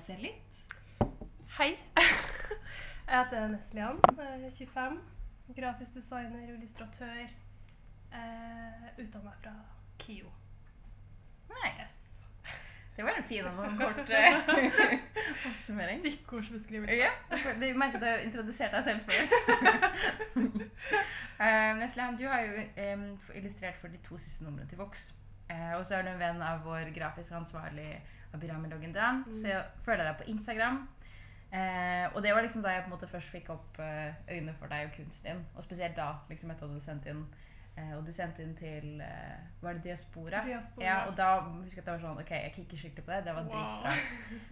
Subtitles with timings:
[0.00, 0.42] deg selv litt?
[1.58, 1.76] Hei.
[3.10, 5.00] Jeg heter Neslian, er 25.
[5.56, 7.26] Grafisk designer og illustratør.
[8.12, 9.52] Eh, Utdanna fra
[9.98, 10.30] KIO.
[11.50, 12.22] Nice.
[12.96, 14.38] Det var en fin og sånn kort eh,
[15.50, 16.00] oppsummering.
[16.04, 16.96] Stikkordsbeskrivelse.
[16.96, 17.10] Ja,
[17.60, 19.20] du merket at du har introdusert deg selv før.
[21.40, 23.04] uh, Neslian, du har jo em,
[23.34, 25.10] illustrert for de to siste numrene til Vox.
[25.50, 27.90] Eh, og så er du en venn av vår grafisk ansvarlig
[28.32, 29.24] Abirami Logendan.
[29.26, 29.34] Mm.
[29.34, 30.88] Så jeg følger deg på Instagram.
[31.52, 34.54] Eh, og det var liksom da jeg på en måte først fikk opp eh, øynene
[34.58, 35.46] for deg og kunsten din.
[35.56, 37.24] Og spesielt da, liksom etter at du sendte inn
[37.74, 40.44] eh, Og du sendte inn til eh, Var det Diaspora?
[40.46, 40.84] Diaspora.
[40.86, 43.24] Ja, og da husker jeg at det var sånn Ok, jeg kikker skikkelig på det.
[43.26, 43.96] Det var dritbra.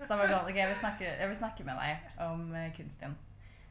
[0.03, 2.45] Så da var det sånn, ok, jeg vil snakke, jeg vil snakke med deg om
[2.55, 3.19] eh, kunsten din.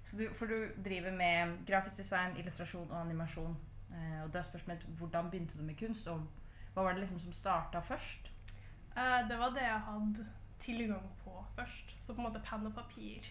[0.08, 3.58] Så du, for du driver med grafisk design, illustrasjon og animasjon.
[3.92, 6.24] Eh, og da er spørsmålet hvordan begynte du med kunst, og
[6.74, 8.31] hva var det liksom som starta først?
[8.98, 10.28] Eh, det var det jeg hadde
[10.64, 11.94] tilgang på først.
[12.06, 13.28] Så på en måte penn og papir.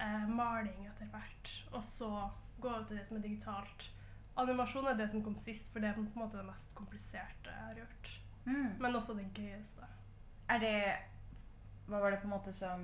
[0.00, 1.52] Eh, maling etter hvert.
[1.72, 2.10] Og så
[2.60, 3.90] gå over til det som er digitalt.
[4.36, 7.52] Animasjon er det som kom sist, for det er på en måte det mest kompliserte
[7.52, 8.10] jeg har gjort.
[8.78, 9.86] Men også det gøyeste.
[10.48, 10.76] Er det
[11.86, 12.82] Hva var det på en måte som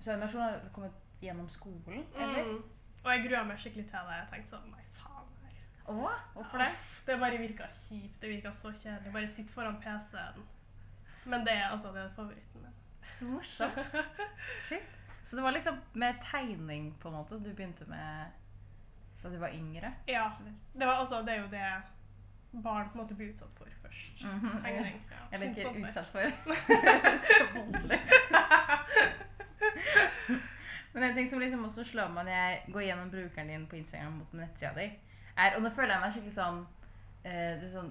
[0.00, 2.44] Så animasjon har kommet gjennom skolen, eller?
[2.44, 2.62] Mm.
[3.04, 4.16] Og jeg grua meg skikkelig til det.
[4.16, 5.28] Jeg tenkte sånn Nei, faen.
[5.42, 5.58] her.
[5.92, 6.70] Å, hvorfor det?
[6.72, 8.20] Uff, Det bare virka kjipt.
[8.20, 9.12] Det virka så kjedelig.
[9.12, 10.44] Bare sitt foran PC-en.
[11.26, 12.76] Men det er altså det er favoritten min.
[13.14, 13.78] Så morsomt.
[14.68, 14.94] Shit.
[15.24, 18.32] Så det var liksom med tegning på en måte du begynte med
[19.24, 19.94] da du var yngre?
[20.06, 20.30] Ja.
[20.74, 24.24] Det, var, altså, det er jo det barn på en måte blir utsatt for først.
[24.24, 25.02] Mhm, Tegning.
[25.10, 25.16] Ja.
[25.32, 26.20] Eller ikke Sånt utsatt for.
[27.28, 28.00] Så voldelig.
[30.92, 33.76] Men en ting som liksom også slår meg når jeg går gjennom brukeren din på
[33.76, 34.90] Instagram mot nettsida di,
[35.36, 36.60] er Og nå føler jeg meg skikkelig sånn,
[37.26, 37.90] uh, sånn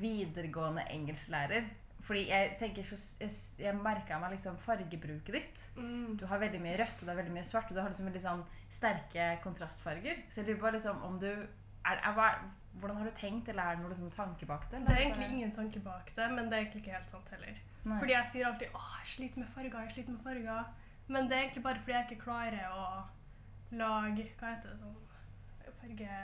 [0.00, 1.68] videregående engelsklærer.
[2.10, 3.30] Fordi jeg tenker så Jeg,
[3.62, 5.58] jeg merka meg liksom fargebruket ditt.
[5.76, 6.16] Mm.
[6.18, 7.68] Du har veldig mye rødt og det er veldig mye svart.
[7.70, 8.40] Og du har liksom veldig sånn
[8.74, 10.24] sterke kontrastfarger.
[10.30, 12.40] Så jeg lurer på liksom om du er, er, er,
[12.80, 14.80] Hvordan har du tenkt, eller er det noe liksom, tanke bak det?
[14.80, 17.30] eller Det er egentlig ingen tanke bak det, men det er egentlig ikke helt sant
[17.34, 17.62] heller.
[17.84, 17.98] Nei.
[18.02, 20.64] Fordi jeg sier alltid 'Å, jeg sliter med farger', jeg sliter med farger.
[21.06, 22.84] Men det er egentlig bare fordi jeg ikke klarer å
[23.70, 24.98] lage Hva heter det sånn
[25.80, 26.20] Farge...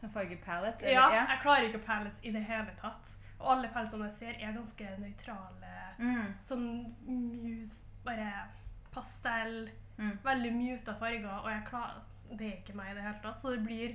[0.00, 0.90] Sånn fargepalette?
[0.90, 3.14] Ja, ja, jeg klarer ikke palettes i det hele tatt.
[3.44, 5.72] Alle pelsene jeg ser, er ganske nøytrale.
[5.98, 6.66] Mm, Sånn
[7.06, 8.28] mute, bare
[8.92, 9.70] pastell.
[9.98, 10.18] mm.
[10.24, 12.00] Veldig muta farger, og jeg klarer
[12.32, 13.40] Det er ikke meg i det hele tatt.
[13.42, 13.94] Så det blir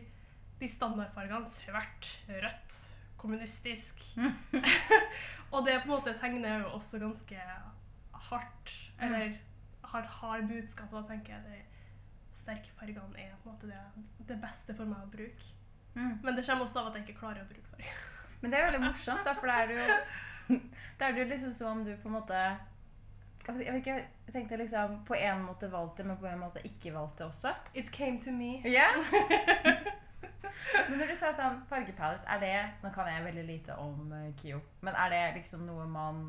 [0.60, 2.76] de standardfargene svært rødt,
[3.18, 4.04] kommunistisk.
[5.52, 7.40] og det på en måte tegner jo også ganske
[8.30, 8.74] hardt.
[9.00, 9.04] Mm.
[9.08, 9.38] Eller
[9.88, 10.92] har hard budskap.
[10.92, 11.64] Da tenker jeg de
[12.38, 15.50] sterke fargene er på en måte det, det beste for meg å bruke.
[15.98, 16.20] Mm.
[16.24, 18.04] Men det kommer også av at jeg ikke klarer å bruke farger.
[18.42, 20.60] Men det er veldig morsomt, da, for det er jo
[21.00, 22.42] Da er det jo liksom som om du på en måte
[23.48, 23.96] Jeg vet ikke,
[24.28, 27.54] jeg tenkte liksom på en måte valgte, men på en måte ikke valgte også.
[27.74, 28.60] It came to me.
[28.68, 28.90] Ja.
[30.90, 32.54] Men når du sa sånn fargepalettes, er det
[32.84, 36.22] Nå kan jeg veldig lite om uh, KIO, men er det liksom noe man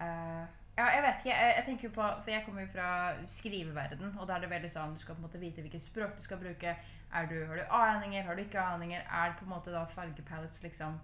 [0.00, 0.44] eh,
[0.80, 1.36] Ja, jeg vet ikke.
[1.36, 2.88] Jeg, jeg tenker jo på For jeg kommer jo fra
[3.28, 6.16] skriveverden, og da er det veldig sånn Du skal på en måte vite hvilket språk
[6.16, 6.76] du skal bruke.
[7.10, 8.24] Er du, har du aninger?
[8.24, 9.02] Har du ikke aninger?
[9.04, 11.00] Er det på en måte da fargepalettes liksom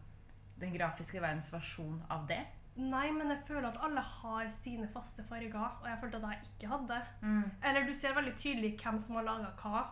[0.60, 2.40] den grafiske verdens versjon av det?
[2.76, 6.50] Nei, men jeg føler at alle har sine faste farger, og jeg følte at jeg
[6.50, 6.98] ikke hadde.
[7.22, 7.46] Mm.
[7.64, 9.86] Eller du ser veldig tydelig hvem som har laga hva.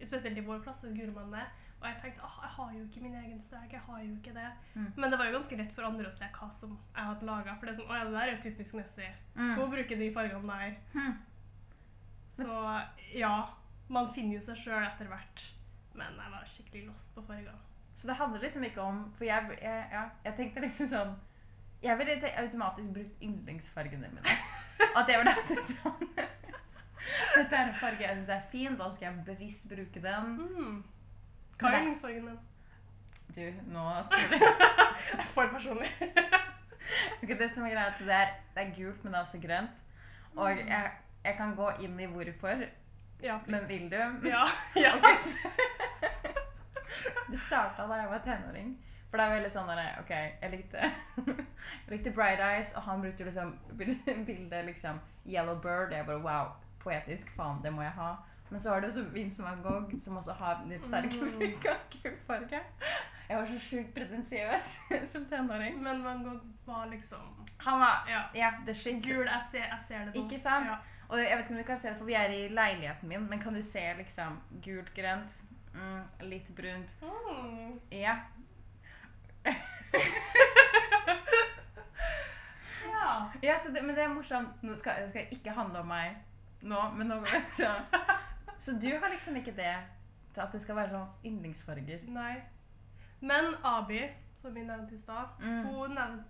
[0.00, 1.42] Spesielt i vår klasse, Gurumane.
[1.80, 3.72] Og jeg tenkte ah, jeg har jo ikke min egen strek.
[3.72, 4.50] jeg har jo ikke det.
[4.74, 4.92] Mm.
[4.96, 7.54] Men det var jo ganske lett for andre å se hva som jeg hadde laga.
[7.56, 9.14] For det er sånn, å ja, det der er jo typisk Nessie.
[9.34, 9.54] Mm.
[9.56, 10.76] Hun bruker de fargene der.
[10.92, 11.16] Mm.
[12.40, 12.60] Så
[13.16, 13.32] ja,
[13.88, 15.46] man finner jo seg sjøl etter hvert.
[15.96, 17.58] Men jeg var skikkelig lost på farger.
[17.94, 21.10] Så det handler liksom ikke om For jeg, jeg, ja, jeg tenkte liksom sånn
[21.82, 24.36] Jeg ville automatisk brukt yndlingsfargene mine.
[24.98, 29.24] At jeg ville sånn Dette er en farge jeg syns er fin, da skal jeg
[29.26, 30.34] bevisst bruke den.
[30.38, 30.76] Mm.
[31.60, 32.38] Hva er yndlingsfargen din?
[33.36, 34.44] Du, nå skal du
[35.34, 35.90] For personlig.
[37.22, 39.40] okay, Det som er greia, at det er, det er gult, men det er også
[39.42, 39.82] grønt.
[40.36, 40.90] Og jeg,
[41.24, 42.64] jeg kan gå inn i hvorfor,
[43.22, 44.28] Ja, men vil du?
[44.28, 44.44] Ja.
[44.84, 44.94] ja.
[44.96, 45.16] Okay,
[47.30, 48.78] Det starta da jeg var tenåring.
[49.10, 50.90] For det er veldig sånn der, ok, jeg likte,
[51.26, 55.92] jeg likte Bright Eyes, og han brukte liksom bildet liksom Yellow Bird.
[55.92, 58.12] Jeg bare wow, poetisk, faen, det må jeg ha.
[58.50, 61.40] Men så har du også Vince van Gogh, som også har sterk Mm.
[63.30, 64.80] Jeg var så sjukt pretensiøs
[65.12, 65.82] som tenåring.
[65.82, 68.22] Men Van Gogh var liksom Han var Ja.
[68.34, 69.04] ja, the shit.
[69.04, 70.24] Gul, jeg ser, jeg ser det nå.
[70.24, 70.66] Ikke sant?
[70.66, 70.74] Ja.
[71.08, 73.30] Og jeg vet ikke om du kan se det, for vi er i leiligheten min,
[73.30, 75.30] men kan du se liksom gult, grønt,
[75.74, 76.96] mm, litt brunt?
[77.02, 77.80] Mm.
[77.90, 78.16] Ja.
[82.94, 83.26] ja.
[83.42, 84.62] Ja, det, men det er morsomt.
[84.62, 86.16] Nå skal, det skal ikke handle om meg
[86.62, 87.20] nå, men nå
[87.56, 87.70] så,
[88.60, 89.76] så du har liksom ikke det
[90.34, 92.04] til at det skal være sånn yndlingsfarger?
[92.08, 92.42] Nei.
[93.20, 94.02] Men Abi,
[94.42, 95.64] som vi nevnte i stad, Mm.
[95.66, 96.24] hun nevnte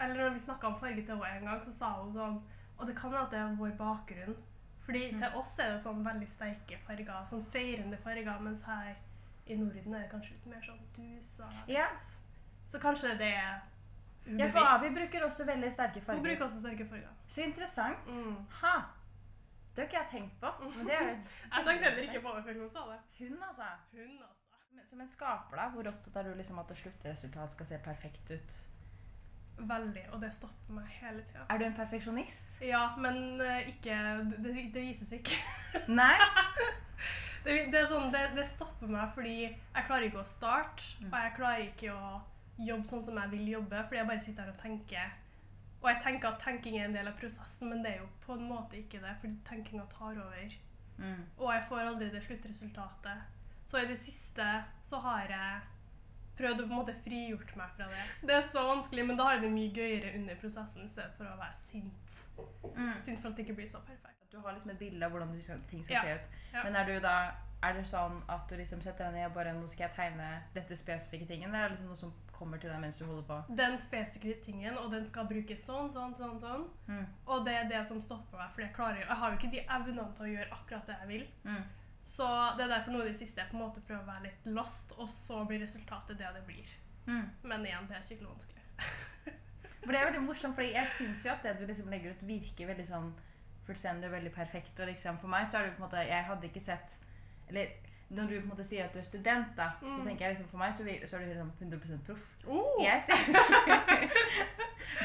[0.00, 2.42] Eller når vi snakka om farge til henne en gang, så sa hun sånn
[2.78, 4.36] Og det kan være at det er vår bakgrunn.
[4.84, 5.18] Fordi Mm.
[5.18, 8.94] til oss er det sånn veldig sterke farger, sånn feirende farger, mens her
[9.46, 11.44] i Norden er det kanskje litt mer sånn dusa.
[11.68, 11.86] Ja.
[12.72, 13.60] Så kanskje det er
[14.26, 14.38] ubevisst.
[14.40, 16.14] ja, for Abi bruker også veldig sterke farger.
[16.14, 17.08] Hun bruker også sterke farger.
[17.28, 18.06] Så interessant.
[18.06, 18.36] Mm.
[18.62, 18.82] Ha!
[19.76, 20.50] Det har ikke jeg tenkt på.
[20.76, 21.14] Men det er jo
[21.54, 22.98] Jeg tenkte heller ikke på det før hun sa det.
[23.18, 23.68] Hun, altså.
[23.92, 24.58] Hun, altså.
[24.74, 27.78] Men Som en skaper, da, hvor opptatt er du liksom at det sluttresultat skal se
[27.84, 28.58] perfekt ut?
[29.60, 30.02] Veldig.
[30.12, 31.42] Og det stopper meg hele tida.
[31.50, 32.60] Er du en perfeksjonist?
[32.64, 33.96] Ja, men eh, ikke
[34.40, 35.36] det, det vises ikke.
[36.00, 36.14] Nei?
[37.44, 41.08] Det, det, sånn, det, det stopper meg fordi jeg klarer ikke å starte, Mm.
[41.12, 42.10] og jeg klarer ikke å
[42.60, 45.14] jobbe sånn som jeg vil jobbe, fordi jeg bare sitter her og tenker.
[45.82, 48.34] Og jeg tenker at tenking er en del av prosessen, men det er jo på
[48.36, 50.56] en måte ikke det, fordi tenkinga tar over.
[50.98, 51.22] Mm.
[51.38, 53.22] Og jeg får aldri det sluttresultatet.
[53.66, 54.48] Så i det siste
[54.84, 55.60] så har jeg
[56.40, 58.04] prøvd å på en måte frigjort meg fra det.
[58.28, 61.12] Det er så vanskelig, men da har jeg det mye gøyere under prosessen i stedet
[61.16, 62.16] for å være sint.
[62.76, 62.94] Mm.
[63.04, 64.16] Sint for at det ikke blir så perfekt.
[64.32, 66.02] Du har liksom et bilde av hvordan skal, ting skal Ja.
[66.02, 66.36] se ut.
[66.52, 66.62] Ja.
[66.64, 67.14] Men er du da
[67.62, 70.28] er det sånn at du liksom setter deg ned og bare nå skal jeg tegne
[70.54, 73.38] dette spesifikke tingen, eller er liksom noe som kommer til deg mens du holder på?
[73.58, 76.64] Den spesifikke tingen, og den skal brukes sånn, sånn, sånn, sånn.
[76.88, 77.04] Mm.
[77.28, 79.62] Og det er det som stopper meg, for jeg klarer Jeg har jo ikke de
[79.76, 81.26] evnene til å gjøre akkurat det jeg vil.
[81.44, 81.62] Mm.
[82.10, 82.26] Så
[82.56, 84.48] det er derfor noe i det siste jeg på en måte prøver å være litt
[84.56, 86.76] lost, og så blir resultatet det det blir.
[87.06, 87.26] Mm.
[87.42, 88.64] Men igjen, det er skikkelig vanskelig.
[89.84, 92.24] For det er veldig morsomt, for jeg syns jo at det du liksom legger ut,
[92.28, 93.06] virker veldig sånn
[93.64, 94.74] fullstendig og veldig perfekt.
[94.76, 96.96] Og liksom for meg så er det på en måte Jeg hadde ikke sett
[97.48, 97.72] Eller
[98.10, 100.06] når du på en måte sier at du er student, da, så Mm.
[100.06, 102.24] tenker jeg liksom for meg så, så er du liksom 100 proff.
[102.46, 102.82] Oh!
[102.84, 103.06] Yes.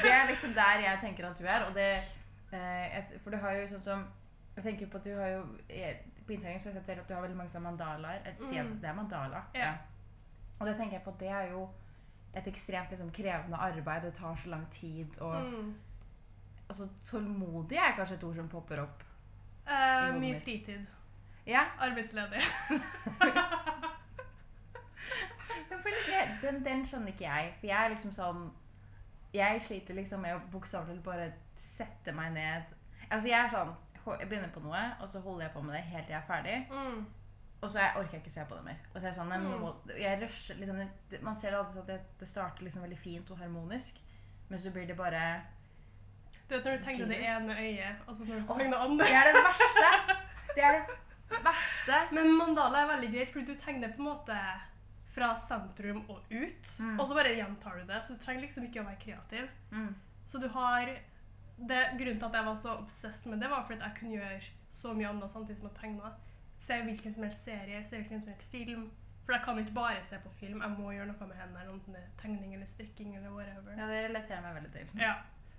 [0.02, 1.92] Det er liksom der jeg tenker at du er, og det
[2.52, 4.02] eh, et, For du har jo sånn som
[4.56, 7.08] Jeg tenker på at du har jo jeg, På Instagram så har jeg sett at
[7.08, 8.20] du har veldig mange sånne mandalaer.
[8.40, 8.78] Mm.
[8.82, 9.42] Det er mandala.
[9.54, 9.72] Ja.
[10.58, 11.68] Og det tenker jeg på at det er jo
[12.36, 14.02] et ekstremt liksom, krevende arbeid.
[14.02, 15.06] Det tar så lang tid.
[15.20, 15.74] Og Mm.
[16.68, 19.04] altså, tålmodig er kanskje et ord som popper opp.
[19.68, 20.86] Eh, hodet mye fritid.
[21.46, 22.42] Ja, Arbeidsledig.
[26.06, 27.52] det, den, den skjønner ikke jeg.
[27.58, 28.46] For jeg er liksom sånn
[29.34, 32.72] Jeg sliter liksom med å bokstavelig bare sette meg ned.
[33.10, 33.74] Altså jeg er sånn
[34.20, 36.28] Jeg begynner på noe, og så holder jeg på med det helt til jeg er
[36.28, 36.58] ferdig.
[36.70, 37.06] Mm.
[37.62, 38.82] Og så jeg orker jeg ikke se på det mer.
[38.92, 40.82] Og så er jeg sånn, jeg, må, jeg rusher, liksom,
[41.24, 43.98] Man ser alltid at det, det starter liksom veldig fint og harmonisk,
[44.48, 45.24] men så blir det bare
[46.46, 49.18] Du vet når du tegner det ene øyet, og så når du tegner det Det
[49.18, 49.90] er det verste!
[50.56, 52.00] Det er det verste.
[52.14, 54.38] Men mandala er veldig greit, fordi du tegner på en måte
[55.16, 57.00] fra sentrum og ut, Mm.
[57.00, 58.02] og så bare gjentar du det.
[58.04, 59.48] Så du trenger liksom ikke å være kreativ.
[59.72, 59.94] Mm.
[60.28, 63.80] Så du har det, Grunnen til at jeg var så obsessed med det, var fordi
[63.80, 64.42] jeg kunne gjøre
[64.72, 66.12] så mye annet samtidig som jeg tegna.
[66.58, 68.90] Se hvilken som helst serie, se hvilken som helst film.
[69.24, 71.64] For jeg kan ikke bare se på film, jeg må gjøre noe med hendene.
[71.72, 73.72] Enten det er tegning eller strikking eller whatever.
[73.72, 75.00] Ja, det relaterer meg veldig til.
[75.00, 75.14] Ja.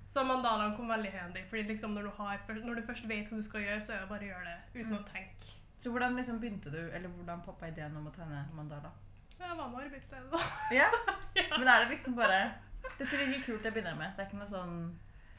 [0.07, 1.43] Så mandalaen kom veldig handy.
[1.49, 3.99] fordi liksom når du, har, når du først vet hva du skal gjøre, så er
[3.99, 5.03] det bare å gjøre det uten Mm.
[5.03, 5.56] å tenke.
[5.77, 8.91] Så hvordan liksom begynte du, eller hvordan poppa ideen om å tegne mandala?
[9.37, 10.39] Jeg var med arbeidsstedet, da.
[10.73, 10.87] Ja.
[11.59, 12.39] Men er det liksom bare
[12.97, 14.15] Dette virker kult, det begynner jeg med.
[14.15, 14.79] Det er ikke noe sånn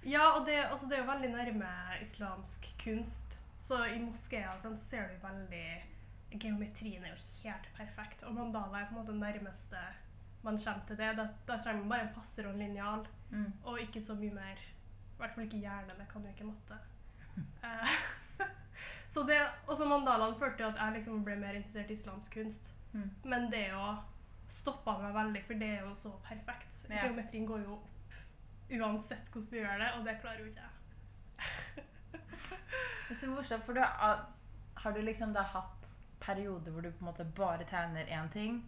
[0.07, 1.71] ja, og det, altså, det er jo veldig nærme
[2.02, 3.38] islamsk kunst.
[3.66, 5.68] Så i moskeer sånn ser du veldig
[6.28, 8.23] Geometrien er jo helt perfekt.
[8.28, 9.80] Og mandala er på en måte nærmeste
[10.45, 11.11] man kommer til det.
[11.18, 13.49] Da, da trenger man bare en passer og en linjal, mm.
[13.64, 14.61] og ikke så mye mer.
[14.61, 16.80] I hvert fall ikke hjerne, det kan jo ikke matte.
[17.38, 17.90] Eh,
[19.08, 22.72] så det, også mandalaen førte til at jeg liksom ble mer interessert i islamsk kunst.
[22.92, 23.10] Mm.
[23.24, 23.94] Men det å
[24.52, 26.82] stoppe meg veldig, for det er jo så perfekt.
[26.88, 27.04] Ja.
[27.04, 27.94] Geometrien går jo opp
[28.68, 30.74] uansett hvordan du gjør det, og det klarer jo ikke jeg.
[33.08, 34.18] Det er så morsomt, for du har,
[34.76, 35.86] har du liksom da hatt
[36.20, 38.60] perioder hvor du på en måte bare tegner én ting,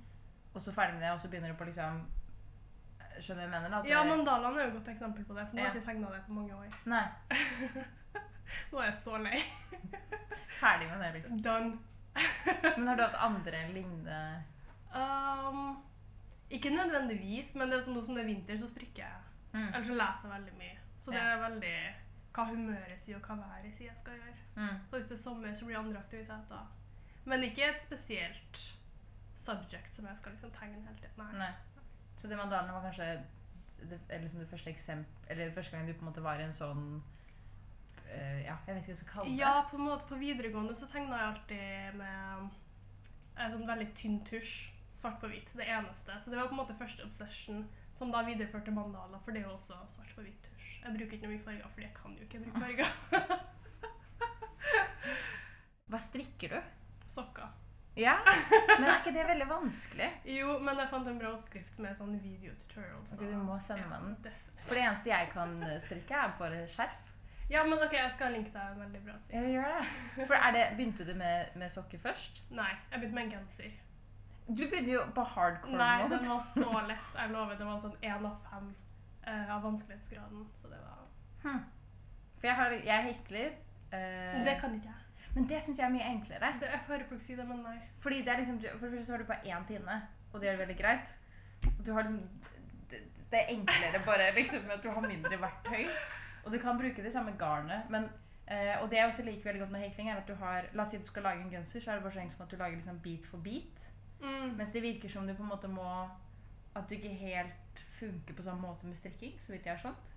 [0.54, 2.00] og så ferdig med det, og så begynner du på liksom
[3.20, 3.76] Skjønner du hva jeg mener?
[3.76, 5.86] At Ja, mandalaen er jo et godt eksempel på det, for nå har jeg ikke
[5.90, 6.76] tegna det på mange år.
[6.88, 7.04] Nei.
[8.70, 9.40] Nå er jeg så lei.
[10.60, 11.42] Ferdig med det, liksom.
[11.42, 11.78] Done.
[12.76, 14.20] Men har du hatt andre lignende
[14.90, 15.76] Um,
[16.50, 19.28] ikke nødvendigvis, men det er sånn nå som det er vinter, så strikker jeg.
[19.52, 19.68] mm.
[19.68, 20.78] Eller så leser jeg veldig mye.
[21.00, 21.74] Så det er veldig
[22.34, 24.42] hva humøret sier, og hva været sier jeg skal gjøre.
[24.56, 24.80] Mm.
[24.88, 26.66] Så hvis det er sommer, så blir det andre aktiviteter.
[27.24, 28.62] Men ikke et spesielt
[29.38, 31.22] subject som jeg skal liksom tegne hele tiden.
[31.22, 31.38] Nei.
[31.38, 31.84] Nei.
[32.16, 33.12] Så det mandalene var kanskje
[33.80, 36.44] det, eller liksom det første eksempel Eller første gang du på en måte var i
[36.44, 36.82] en sånn
[38.44, 39.38] Ja, jeg vet ikke hva jeg skal kalle det.
[39.40, 42.50] Ja, på en måte på videregående så tegna jeg alltid med
[43.40, 44.54] en sånn veldig tynn tusj.
[45.00, 45.48] Svart på hvitt.
[45.56, 46.16] Det eneste.
[46.20, 47.62] Så det var på en måte første obsession
[47.96, 50.68] som da videreførte mandala, for det er jo også svart på hvitt tusj.
[50.82, 52.90] Jeg bruker ikke noe mye farger, for jeg kan jo ikke bruke farger.
[55.90, 56.60] Hva strikker du?
[57.10, 57.48] Sokker.
[57.98, 58.14] Ja,
[58.78, 60.08] men er ikke det veldig vanskelig?
[60.30, 63.10] Jo, men jeg fant en bra oppskrift med sånn videotutorials.
[63.16, 64.36] Ok, du må sende meg den.
[64.66, 67.09] For det eneste jeg kan strikke, er bare skjerf.
[67.50, 69.34] Ja, men ok, jeg skal linke deg en veldig bra side.
[69.34, 70.26] Ja, gjør det.
[70.30, 72.42] For er det, Begynte du med, med sokker først?
[72.54, 73.72] Nei, jeg begynte med en genser.
[74.50, 76.18] Du begynner jo på hardcore Nei, mode.
[76.18, 77.10] den var så lett.
[77.18, 78.70] Jeg lover, det var sånn én av fem
[79.26, 80.46] uh, av vanskelighetsgraden.
[80.60, 80.96] Så det var
[81.40, 81.60] Hm.
[82.36, 83.52] For jeg, har, jeg hekler.
[83.92, 85.28] Uh, Det kan ikke jeg.
[85.34, 86.50] men det syns jeg er mye enklere.
[86.60, 87.76] Det, jeg hører folk si det, men nei.
[88.04, 89.96] Fordi det er liksom, For det første så har du bare én pinne,
[90.32, 91.14] og det gjør det veldig greit.
[91.86, 92.20] Du har liksom,
[92.90, 93.00] det,
[93.32, 95.86] det er enklere bare liksom at du har mindre verktøy.
[96.44, 97.90] Og du kan bruke det samme garnet.
[97.90, 98.08] Men,
[98.50, 100.82] Uh, og det jeg også liker veldig godt med hekling, er at du har La
[100.82, 102.50] oss si du skal lage en genser, så er det bare så enkelt som at
[102.50, 103.84] du lager liksom bit for bit.
[104.20, 104.56] Mm.
[104.56, 106.08] Mens det virker som du på en måte må
[106.74, 110.10] At du ikke helt funker på samme måte med strikking, så vidt jeg har skjønt.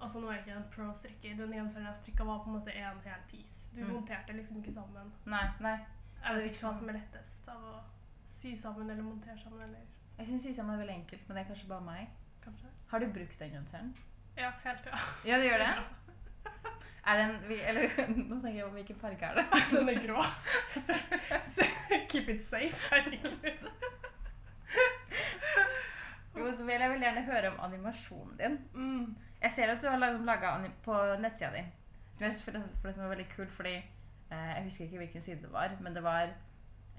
[0.00, 1.36] Altså, nå er jeg ikke en pro-strikker.
[1.36, 3.66] Den genseren jeg strikka, var på en måte en hel piece.
[3.74, 3.92] Du Mm.
[3.92, 5.12] monterte liksom ikke sammen.
[5.26, 5.78] Nei, nei.
[6.24, 7.80] Jeg vet ikke hva som er lettest av å
[8.28, 9.80] sy sammen eller montere sammen, eller
[10.18, 12.08] Jeg syns sysamme er veldig enkelt, men det er kanskje bare meg.
[12.44, 12.66] kanskje.
[12.88, 13.94] Har du brukt den genseren?
[14.40, 14.98] Ja, helt ja.
[15.24, 15.72] Ja, det gjør det?
[17.06, 17.82] Er den Eller
[18.30, 19.44] nå tenker jeg på hvilken farge er det?
[19.72, 20.24] Den er grå.
[22.10, 22.76] Keep it safe.
[22.90, 23.68] Herregud.
[26.38, 28.58] Jo, så vil jeg vil gjerne høre om animasjonen din.
[28.74, 29.16] Mm.
[29.42, 30.52] Jeg ser at du har laga
[30.84, 31.64] på nettsida di,
[32.14, 33.74] som jeg synes for det, for det som er veldig kult, fordi
[34.30, 36.28] eh, Jeg husker ikke hvilken side det var, men det var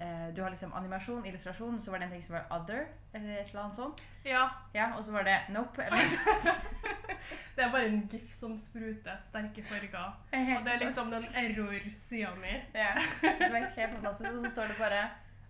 [0.01, 3.37] eh, Du har liksom animasjon, illustrasjon, så var det en ting som var other, eller
[3.39, 4.01] et eller annet sånt.
[4.25, 5.83] Ja, Ja, og så var det nope.
[5.83, 5.97] Eller
[7.55, 10.13] det er bare en gif som spruter sterke farger.
[10.57, 12.55] Og det er liksom den error-sida mi.
[12.73, 12.93] Ja,
[13.47, 14.29] som er helt fantastisk.
[14.31, 15.03] Og så står det bare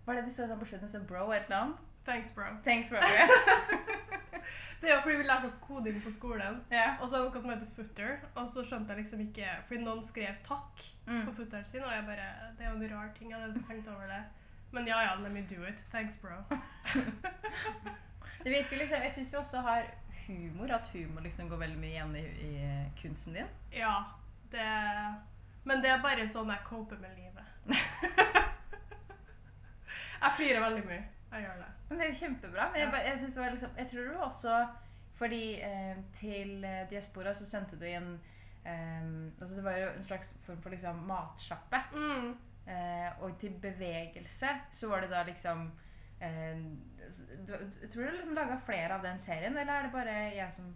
[0.04, 0.88] Hva er det de står sånn på slutten?
[0.90, 1.76] Så bro et eller annet?
[2.04, 2.48] Thanks, bro.
[2.64, 2.98] Thanks, bro.
[4.82, 4.82] Ja.
[4.82, 6.56] Det er jo fordi vi lærte oss koding på skolen.
[6.74, 6.96] ja.
[7.00, 9.78] Og så er det noe som heter footer, og så skjønte jeg liksom ikke Fordi
[9.84, 11.34] noen skrev 'takk' på Mm.
[11.36, 12.26] footeren sin, og jeg bare
[12.58, 13.30] Det er jo en rar ting.
[13.30, 14.22] Jeg hadde tenkt over det.
[14.72, 15.74] Men ja ja, let me do it.
[15.90, 16.42] Thanks, bro.
[18.44, 19.82] Det virker liksom Jeg syns du også har
[20.26, 20.72] humor.
[20.72, 23.46] At humor liksom går veldig mye igjen i, i kunsten din.
[23.72, 24.04] Ja,
[24.52, 24.66] det
[25.64, 27.44] Men det er bare sånn jeg coper med livet.
[30.24, 31.04] jeg flirer veldig mye.
[31.32, 31.68] Jeg gjør det.
[31.88, 32.70] Men det er jo kjempebra.
[32.72, 34.66] Men jeg, jeg, synes det var liksom, jeg tror du også
[35.20, 38.16] Fordi eh, til Diaspora så sendte du inn
[38.64, 39.04] eh,
[39.40, 41.84] altså Det var jo en slags form for liksom matsjappe.
[41.92, 42.34] Mm.
[42.66, 45.64] Eh, og til bevegelse så var det da liksom
[46.22, 46.60] eh,
[47.82, 50.70] Jeg tror du liksom laga flere av den serien, eller er det bare jeg som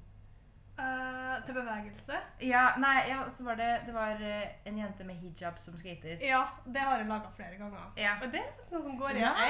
[0.79, 2.17] Eh, til bevegelse?
[2.41, 6.19] Ja, nei, ja, så var det Det var uh, en jente med hijab som skater.
[6.21, 7.93] Ja, det har jeg laga flere ganger.
[7.97, 8.13] Ja.
[8.23, 9.23] Og det er sånn som går igjen.
[9.23, 9.47] Ja,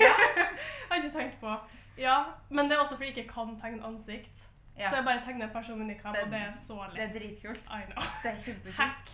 [0.00, 0.10] Ja.
[0.36, 1.54] jeg har ikke tenkt på.
[1.98, 2.16] Ja,
[2.48, 4.42] Men det er også fordi jeg ikke kan tegne ansikt.
[4.78, 4.90] Ja.
[4.90, 6.96] Så jeg bare tegner en person med nikab, og det er så lett.
[6.96, 7.62] Det er dritkult.
[7.70, 8.10] I know.
[8.22, 8.76] Det er kjempekult.
[8.76, 9.06] Hack.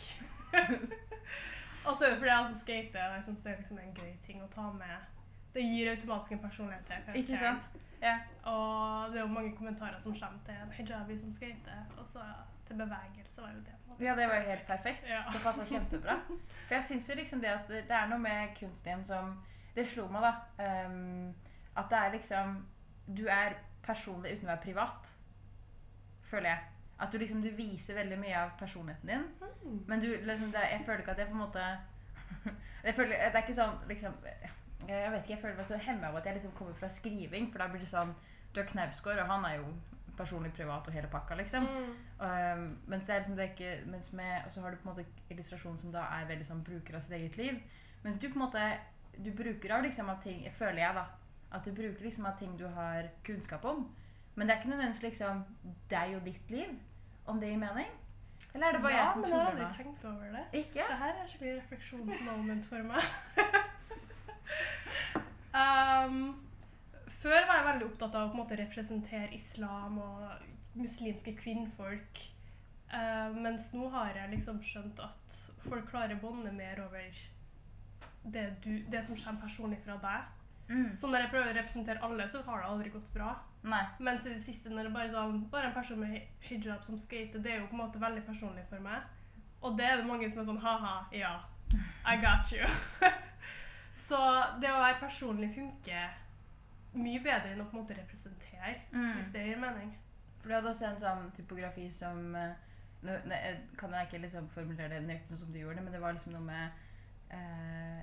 [1.86, 3.94] og så er det fordi jeg også skater, og jeg synes det er liksom en
[3.94, 4.96] gøy ting å ta med.
[5.54, 7.22] Det gir automatisk en personlighet til karakteren.
[7.22, 7.80] Ikke sant?
[8.02, 8.16] Ja.
[8.52, 12.24] Og det er jo mange kommentarer som kommer til en hijabi som skater, og så
[12.66, 13.76] til bevegelse var jo det.
[14.00, 15.08] Ja, det var jo helt perfekt.
[15.08, 15.22] Ja.
[15.32, 16.16] Det passa kjempebra.
[16.66, 19.34] For jeg syns jo liksom det at det er noe med kunsten som
[19.74, 20.64] Det slo meg, da.
[20.86, 21.34] Um,
[21.76, 22.66] at det er liksom
[23.16, 25.12] Du er personlig uten å være privat.
[26.22, 26.58] Føler jeg.
[27.02, 29.24] At du liksom du viser veldig mye av personligheten din.
[29.64, 29.78] Mm.
[29.86, 31.78] Men du liksom det, Jeg føler ikke at jeg på en måte
[32.96, 34.12] føler, Det er ikke sånn liksom
[34.88, 37.50] Jeg vet ikke, jeg føler meg så hemma av at jeg liksom kommer fra skriving.
[37.52, 38.14] For da blir det sånn
[38.54, 39.72] Du er Knausgård, og han er jo
[40.16, 41.64] personlig privat og hele pakka, liksom.
[41.64, 41.92] Mm.
[42.20, 44.88] Um, mens det er liksom det er ikke mens med, Og så har du på
[44.88, 47.58] en måte illustrasjon som da er veldig sånn bruker av sitt eget liv.
[48.04, 48.68] Mens du på en måte
[49.24, 51.06] Du bruker av liksom av ting Føler jeg, da.
[51.52, 53.84] At du bruker liksom av ting du har kunnskap om.
[54.34, 55.42] Men det er ikke nødvendigvis liksom
[55.90, 56.78] deg og ditt liv.
[57.26, 57.90] Om det gir mening?
[58.54, 60.44] Eller er det bare ja, jeg som men jeg har tuller aldri tenkt over det.
[60.60, 60.86] Ikke?
[60.88, 63.02] Det her er skikkelig refleksjonsmoment for meg.
[65.62, 66.18] um,
[67.22, 70.28] før var jeg veldig opptatt av å måte representere islam og
[70.76, 72.24] muslimske kvinnfolk.
[72.92, 77.22] Uh, mens nå har jeg liksom skjønt at folk klarer båndet mer over
[78.22, 80.28] det, du, det som kommer personlig fra deg.
[80.68, 80.92] Mm.
[80.96, 83.32] Så når jeg prøver å representere alle, så har det aldri gått bra.
[83.62, 83.82] Nei.
[84.02, 86.16] Mens i det siste, når det bare er sånn, bare en person med
[86.48, 89.02] hijab som skater, det er jo på en måte veldig personlig for meg.
[89.62, 91.36] Og det er det mange som er sånn ha-ha, ja,
[92.10, 92.66] I got you.
[94.08, 94.18] så
[94.60, 96.18] det å være personlig funker
[96.98, 99.12] mye bedre enn å på en måte representere, Mm.
[99.16, 99.94] hvis det gir mening.
[100.40, 102.52] For du hadde også en sånn typografi som eh,
[103.06, 103.38] nå, ne,
[103.78, 106.32] kan jeg ikke liksom formulere det nøyaktig som du gjorde det, men det var liksom
[106.34, 106.70] noe med
[107.30, 108.00] eh,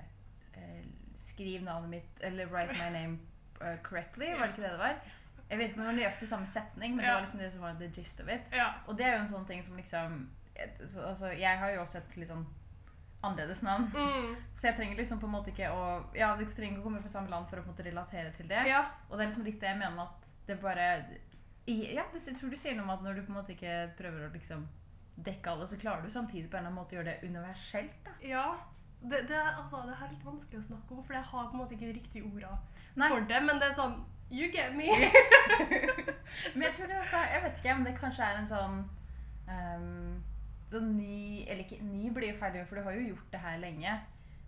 [0.56, 0.82] eh,
[1.20, 3.18] Skriv navnet mitt Eller write my name
[3.60, 4.96] eh, correctly, var det ikke det det var?
[5.50, 7.64] Jeg vet ikke om det var nøyaktig samme setning, men det var liksom det som
[7.66, 8.46] var the gist of it.
[8.54, 8.68] Ja.
[8.86, 10.20] Og det er jo en sånn ting som liksom
[10.86, 12.46] så, Altså, jeg har jo også et litt sånn
[13.22, 13.88] annerledes navn.
[13.94, 14.36] Mm.
[14.56, 15.82] Så jeg trenger liksom på en måte ikke å
[16.16, 18.32] Ja, du trenger ikke å komme fra samme land for å på en måte relatere
[18.36, 18.62] til det.
[18.68, 18.84] ja.
[19.08, 20.86] Og det er liksom litt det jeg mener med at det bare
[21.66, 23.90] Ja, det, jeg tror du sier noe om at når du på en måte ikke
[23.98, 24.68] prøver å liksom
[25.20, 27.98] dekke alle, så klarer du samtidig på en eller annen måte å gjøre det universelt.
[28.06, 28.14] da.
[28.24, 28.46] Ja.
[29.00, 31.60] Det, det, altså, det er litt vanskelig å snakke om, for jeg har på en
[31.60, 32.56] måte ikke de riktige orda
[32.96, 33.42] for det.
[33.44, 33.98] Men det er sånn
[34.30, 34.86] You get me!
[36.54, 38.76] Men jeg tror det også Jeg vet ikke om det kanskje er en sånn
[39.50, 40.22] um,
[40.70, 43.58] sånn ny Eller ikke ny blir jo feil, for du har jo gjort det her
[43.58, 43.96] lenge.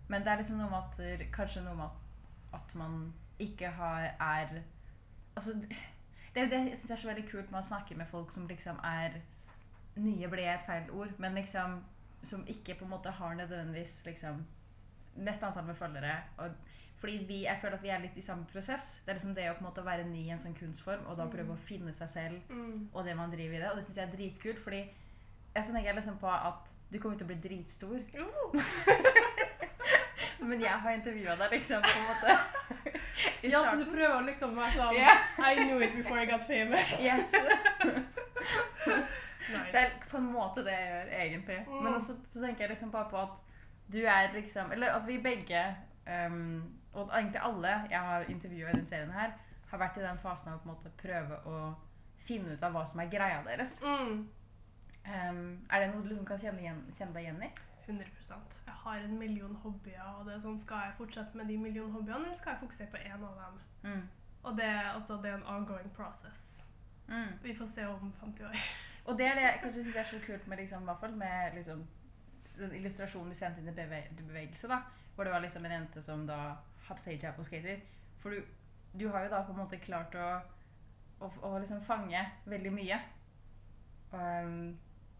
[0.07, 4.13] Men det er liksom noe med at Kanskje noe med at, at man ikke har
[4.19, 4.61] er
[5.35, 8.07] Altså Det er jo det jeg syns er så veldig kult med å snakke med
[8.07, 9.19] folk som liksom er
[9.95, 11.83] Nye blir et feil ord, men liksom
[12.23, 14.45] som ikke på en måte har nødvendigvis liksom
[15.15, 16.15] neste antall med følgere.
[16.37, 16.49] Og
[17.03, 18.85] fordi vi, jeg føler at vi er litt i samme prosess.
[19.03, 21.17] Det er liksom det å på en måte være ny i en sånn kunstform, og
[21.19, 22.85] da prøve å finne seg selv Mm.
[22.93, 23.71] og det man driver i det.
[23.71, 24.79] Og det syns jeg er dritkult, fordi
[25.55, 27.99] jeg tenker liksom på at du kommer til å bli dritstor.
[30.47, 32.29] Men jeg har intervjua deg liksom på en måte
[33.51, 35.17] Ja, så du prøver å liksom være sånn yeah.
[35.49, 36.89] I knew it before I got famous.
[36.99, 37.31] Yes.
[39.43, 39.71] Nice.
[39.71, 41.57] Det er på en måte det jeg gjør, egentlig.
[41.67, 41.79] Mm.
[41.83, 43.29] Men også så tenker jeg liksom bare på at
[43.93, 45.63] du er liksom Eller at vi begge,
[46.07, 49.35] um, og egentlig alle jeg har intervjua i denne serien her,
[49.71, 51.59] har vært i den fasen av å på en måte prøve å
[52.23, 53.79] finne ut av hva som er greia deres.
[53.83, 54.23] Mm.
[55.03, 57.51] Um, er det noe du liksom kan kjenne, igjen, kjenne deg igjen i?
[57.83, 58.05] 100
[58.65, 61.91] Jeg har en million hobbyer, og det er sånn, skal jeg fortsette med de million
[61.91, 63.57] hobbyene, eller skal jeg fokusere på én av dem?
[63.83, 64.05] Mm.
[64.43, 66.63] Og det, altså, det er en ongoing process.
[67.09, 67.33] Mm.
[67.43, 68.55] Vi får se om 50 år.
[69.07, 71.81] Og det er det jeg kanskje synes er så kult med liksom, med liksom,
[72.57, 74.79] den illustrasjonen du sendte inn i beve bevegelse, da,
[75.15, 76.37] hvor det var liksom en jente som da
[76.87, 77.81] har stage her på skater.
[78.21, 78.43] For du,
[78.99, 80.29] du har jo da på en måte klart å,
[81.19, 83.01] å, å liksom fange veldig mye.
[84.13, 84.77] Um,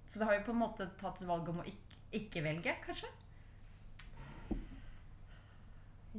[0.08, 2.76] så du har jo på en måte tatt et valg om å ikke, ikke velge,
[2.86, 3.10] kanskje?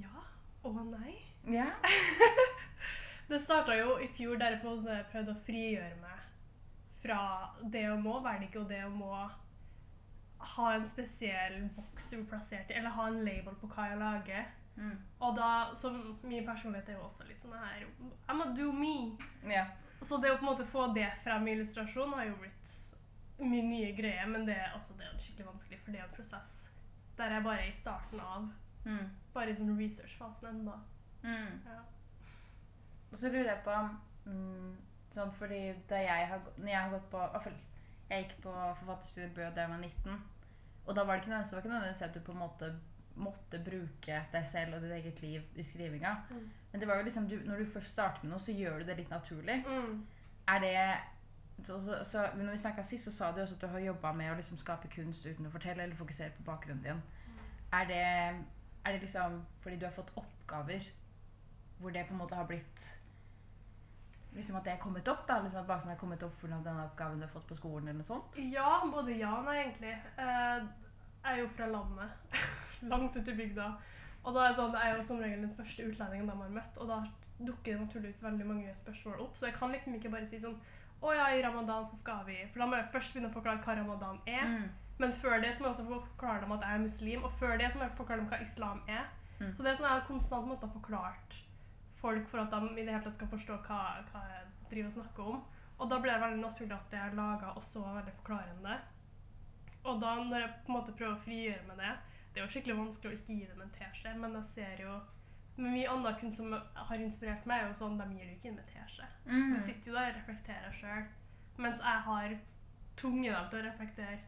[0.00, 0.24] Ja
[0.64, 1.14] og nei.
[1.46, 1.66] Ja.
[3.28, 6.20] Det starta jo i fjor der jeg på en måte prøvde å frigjøre meg
[7.04, 7.20] fra
[7.72, 9.12] det å må være det ikke, og det å må
[10.54, 14.00] ha en spesiell boks du er plassert i, eller ha en label på hva jeg
[14.00, 14.46] lager.
[14.76, 14.96] Mm.
[15.20, 15.90] Og da, så
[16.22, 17.84] min personlighet er jo også litt sånn her
[18.28, 19.16] I'm a do me.
[19.46, 19.70] Yeah.
[20.02, 22.72] Så det å på en måte få det frem i illustrasjon har jo blitt
[23.38, 26.52] min nye greie, men det, altså, det er skikkelig vanskelig, for det er en prosess
[27.18, 28.52] der jeg bare er i starten av,
[28.84, 29.06] Mm.
[29.32, 30.72] bare i sånn research-fasen ennå.
[31.22, 31.60] Mm.
[31.66, 31.78] Ja.
[33.12, 33.76] Og så lurer jeg på
[34.26, 34.74] mm,
[35.14, 37.56] sånn fordi da jeg har, når jeg har gått på iallfall,
[38.10, 40.18] Jeg gikk på forfatterstudiet Bø da jeg var 19.
[40.86, 42.68] Og da var det ikke nødvendigvis, det var ikke nødvendigvis at du på en måte
[43.16, 46.14] måtte bruke deg selv og ditt eget liv i skrivinga.
[46.30, 46.46] Mm.
[46.72, 48.88] Men det var jo liksom, du, når du først starter med noe, så gjør du
[48.88, 49.60] det litt naturlig.
[49.66, 50.00] Mm.
[50.48, 50.76] Er det
[51.62, 54.12] så, så, så når vi snakka sist, så sa du også at du har jobba
[54.12, 57.02] med å liksom skape kunst uten å fortelle eller fokusere på bakgrunnen din.
[57.72, 58.02] Er det,
[58.84, 60.90] er det liksom fordi du har fått oppgaver
[61.78, 62.90] hvor det på en måte har blitt
[64.34, 65.28] Liksom at det er kommet opp?
[65.28, 66.56] da, liksom At bakgrunnen er kommet opp pga.
[66.64, 67.88] den oppgaven du har fått på skolen?
[67.88, 68.38] eller noe sånt?
[68.50, 69.92] Ja, både ja og nei, egentlig.
[70.18, 70.64] Eh,
[71.22, 72.10] jeg er jo fra landet.
[72.90, 73.68] Langt ute i bygda.
[74.24, 76.54] Og da er det sånn, jeg er jo som regel den første utlendingen de har
[76.54, 77.02] møtt, og da
[77.38, 79.36] dukker det naturligvis veldig mange spørsmål opp.
[79.36, 80.56] Så jeg kan liksom ikke bare si sånn
[81.04, 83.60] Å ja, i ramadan så skal vi For da må jeg først begynne å forklare
[83.66, 84.46] hva ramadan er.
[84.48, 84.68] Mm.
[85.02, 87.58] Men før det så må jeg også forklare dem at jeg er muslim, og før
[87.60, 89.10] det så må jeg forklare dem hva islam er.
[89.40, 89.50] Mm.
[89.50, 91.36] Så det er sånn jeg har konstant måttet forklart
[92.04, 94.96] folk for at de i det hele tatt skal forstå hva, hva jeg driver og
[94.98, 95.44] snakker om.
[95.74, 98.74] Og da ble det veldig naturlig at det jeg laga også var veldig forklarende.
[99.84, 101.94] Og da når jeg på en måte prøver å frigjøre med det
[102.34, 104.94] Det er jo skikkelig vanskelig å ikke gi dem en teskje, men jeg ser jo
[105.56, 108.48] men mye annen kunst som har inspirert meg, er jo sånn de gir jo ikke
[108.50, 109.06] inn med teskje.
[109.28, 109.52] Mm.
[109.54, 111.04] Du sitter jo der og reflekterer sjøl,
[111.62, 112.34] mens jeg har
[112.98, 114.22] tvunget dem til å reflektere.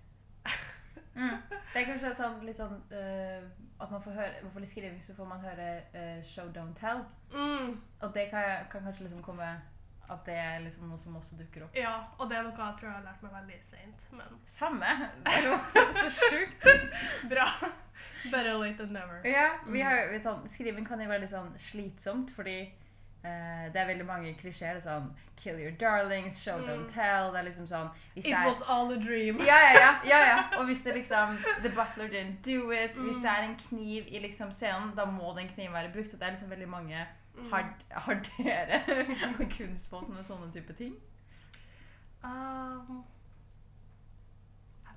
[1.17, 1.39] Mm.
[1.49, 3.45] Det er kanskje sånn, litt sånn uh,
[3.81, 6.51] at man får høre I hvert fall i skriving så får man høre uh, 'show,
[6.53, 7.07] don't tell'.
[7.33, 7.71] Mm.
[8.05, 9.49] Og det kan, kan kanskje liksom komme
[10.13, 11.77] At det er liksom noe som også dukker opp.
[11.77, 14.93] Ja, og det er noe jeg tror jeg har lært meg veldig seint, men Samme!
[15.25, 15.57] Det er jo
[16.03, 16.69] så sjukt.
[17.33, 17.49] bra.
[18.31, 19.21] Better late than never.
[19.25, 22.57] Ja, vi har, vi sånn, skriving kan jo være litt sånn slitsomt, fordi
[23.25, 24.77] eh, det er veldig mange klisjeer.
[24.77, 26.67] Er sånn 'kill your darlings', 'show, Mm.
[26.69, 27.33] don't tell'.
[27.33, 29.39] Det er liksom sånn hvis It er, was all a dream.
[29.41, 30.49] ja, ja, ja, ja, ja.
[30.59, 33.23] Og hvis det liksom 'The butler didn't do it', hvis Mm.
[33.23, 36.15] det er en kniv i liksom scenen, da må den kniven være brukt.
[36.15, 37.07] Og det er liksom veldig mange
[37.51, 40.95] hardere Har, har kunstfolk med sånne type ting?
[42.25, 43.05] Um,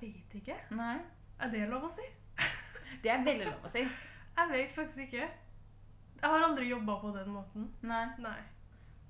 [0.01, 0.55] jeg vet ikke.
[0.71, 0.97] Nei.
[1.39, 2.01] Er det lov å si?
[3.03, 3.83] Det er veldig lov å si.
[4.39, 5.27] Jeg vet faktisk ikke.
[6.19, 7.67] Jeg har aldri jobba på den måten.
[7.81, 8.05] Nei.
[8.23, 8.39] Nei.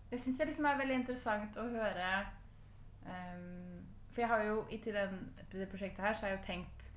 [0.09, 2.05] Det syns jeg liksom er veldig interessant å høre
[3.05, 5.19] um, For jeg har jo i til den,
[5.51, 6.87] det prosjektet her så har jeg jo tenkt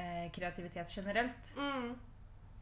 [0.00, 1.52] eh, kreativitet generelt.
[1.56, 1.90] Mm.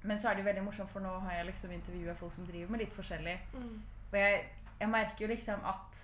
[0.05, 2.47] Men så er det jo veldig morsomt, for nå har jeg liksom intervjua folk som
[2.47, 3.39] driver med litt forskjellig.
[3.55, 3.77] Mm.
[4.11, 4.43] Og jeg,
[4.81, 6.03] jeg merker jo liksom at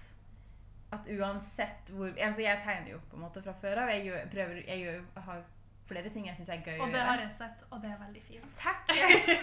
[0.91, 3.91] at uansett hvor Altså, jeg tegner jo på en måte fra før av.
[3.95, 5.43] Jeg gjør, prøver, jeg gjør, har
[5.91, 8.23] flere ting jeg syns er gøy Og det har jeg sett, og det er veldig
[8.23, 8.51] fint.
[8.63, 8.91] Takk!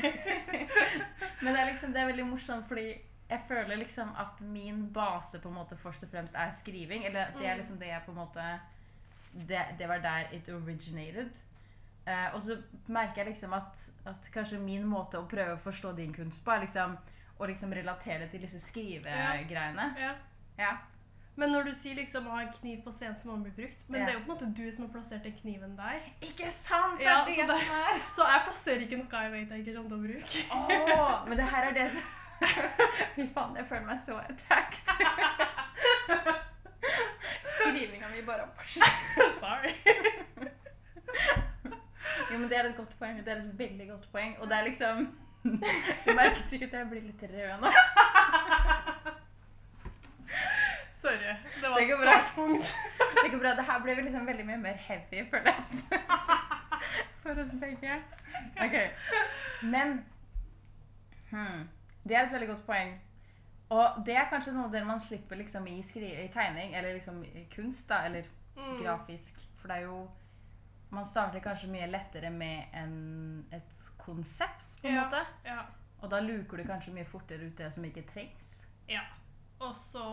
[1.43, 2.87] Men det er liksom det er veldig morsomt, fordi
[3.27, 7.03] jeg føler liksom at min base på en måte først og fremst er skriving.
[7.05, 7.59] Eller det er Mm.
[7.59, 8.45] liksom det jeg på en måte
[9.47, 11.29] Det, det var der it originated.
[12.07, 12.55] Uh, og så
[12.87, 16.51] merker jeg liksom at, at kanskje min måte å prøve å forstå din kunst på,
[16.51, 16.95] er liksom
[17.39, 19.89] å liksom relatere det til disse skrivegreiene.
[19.99, 20.13] Ja.
[20.57, 20.71] Ja.
[21.37, 23.83] Men når du sier liksom å ha en kniv på scenen som må bli brukt,
[23.89, 24.05] men Ja.
[24.07, 25.99] det er jo på en måte du som har plassert den kniven der.
[26.21, 26.97] Ikke sant?
[26.97, 29.49] Det Ja, er det så det- som er Så jeg plasserer ikke noe jeg vet
[29.49, 30.37] jeg ikke kommer til å bruke.
[30.51, 32.01] Åh, men det her er det som
[33.15, 34.87] Fy faen, jeg føler meg så attacked.
[37.57, 38.47] Skrivinga mi bare
[39.39, 39.73] Sorry.
[42.31, 43.17] Jo, men det er et godt poeng.
[43.25, 44.35] Det er et veldig godt poeng.
[44.41, 45.07] Og det er liksom
[45.43, 47.71] Du merker sikkert at jeg blir litt rød nå.
[51.07, 51.33] Sorry.
[51.61, 52.75] Det var Det et svart punkt.
[53.23, 53.53] Det går bra.
[53.59, 56.01] Det her blir liksom veldig mye mer heavy, føler jeg.
[57.23, 57.97] For oss begge.
[58.63, 58.75] Ok.
[59.63, 59.97] Men
[61.31, 61.67] hmm,
[62.07, 62.93] Det er et veldig godt poeng.
[63.69, 67.47] Og det er kanskje noe der man slipper liksom i, i tegning, eller liksom i
[67.55, 68.23] kunst, da, eller
[68.57, 68.79] Mm.
[68.81, 69.33] grafisk.
[69.61, 70.07] For det er jo
[70.89, 75.03] Man starter kanskje mye lettere med en, et konsept, på en Ja.
[75.03, 75.19] måte.
[75.45, 75.59] Ja.
[76.01, 78.65] Og da luker du kanskje mye fortere ut det som ikke trengs.
[78.89, 79.01] ja.
[79.59, 80.03] Og så,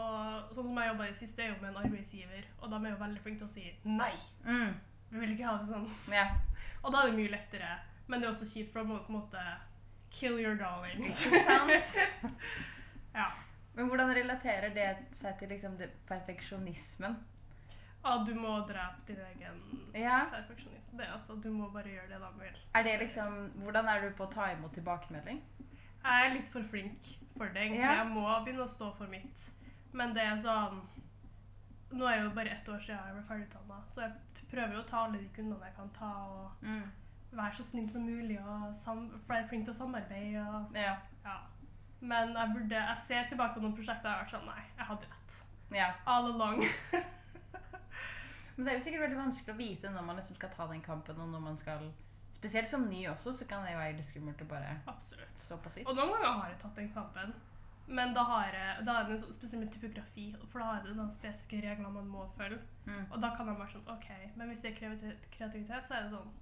[0.55, 3.01] sånn som jeg jobba i siste, er jo med en arbeidsgiver, og de er jo
[3.03, 4.13] veldig flinke til å si nei.
[4.47, 4.71] Mm.
[5.11, 5.89] Vi vil ikke ha det sånn.
[6.15, 6.25] Ja.
[6.83, 7.75] Og da er det mye lettere.
[8.07, 9.45] Men det er også kjipt, for da må du på en måte
[10.15, 11.21] kill your darlings.
[11.27, 11.95] Ikke sant?
[13.19, 13.29] ja.
[13.75, 17.17] Men hvordan relaterer det seg til liksom det perfeksjonismen?
[18.05, 19.61] At du må drepe din egen
[19.97, 20.27] Ja.
[20.31, 20.91] perfeksjonist.
[20.95, 22.59] Det altså, Du må bare gjøre det de vil.
[22.75, 25.41] Er det liksom, hvordan er du på å ta imot tilbakemelding?
[26.05, 27.57] Jeg er litt for flink for det.
[27.62, 27.81] egentlig.
[27.81, 27.95] Ja.
[28.03, 29.51] Jeg må begynne å stå for mitt.
[29.93, 30.83] Men det er sånn
[31.95, 34.87] Nå er jo bare ett år siden jeg ble ferdigutdanna, så jeg prøver jo å
[34.88, 36.90] ta alle de kundene jeg kan ta, og Mm.
[37.33, 38.75] være så snill som mulig og
[39.29, 40.43] være flink til å samarbeide.
[40.55, 40.97] Og, Ja.
[41.25, 41.37] ja.
[42.01, 44.87] Men jeg burde Jeg ser tilbake på noen prosjekter jeg har vært sånn Nei, jeg
[44.87, 45.37] hadde rett.
[45.71, 45.93] ja.
[46.07, 46.64] All along.
[48.57, 50.83] Men det er jo sikkert veldig vanskelig å vite når man liksom skal ta den
[50.83, 51.88] kampen, og når man skal
[52.45, 55.39] Spesielt som ny også, så kan det jo være litt skummelt å bare Absolutt.
[55.41, 55.87] stå på sitt.
[55.89, 57.31] Og noen ganger har jeg tatt den kampen.
[57.87, 61.13] Men da, har jeg, da er det en spesiell typografi, for da har jeg noen
[61.13, 62.61] spesifikke regler man må følge.
[62.85, 63.07] Mm.
[63.11, 66.13] Og da kan det være sånn OK, men hvis det er kreativitet, så er det
[66.13, 66.33] sånn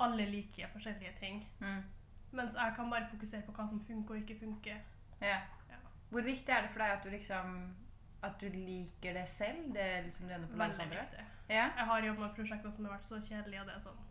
[0.00, 1.42] Alle liker forskjellige ting.
[1.60, 1.82] Mm.
[2.34, 4.82] Mens jeg kan bare fokusere på hva som funker og ikke funker.
[5.22, 5.40] Ja.
[5.70, 5.80] Ja.
[6.10, 7.56] Hvor viktig er det for deg at du liksom
[8.26, 9.70] At du liker det selv?
[9.74, 11.26] Det er liksom det ene på Veldig viktig.
[11.48, 11.70] Ja.
[11.76, 14.06] Jeg har jobbet med prosjekter som har vært så kjedelige, og det er sånn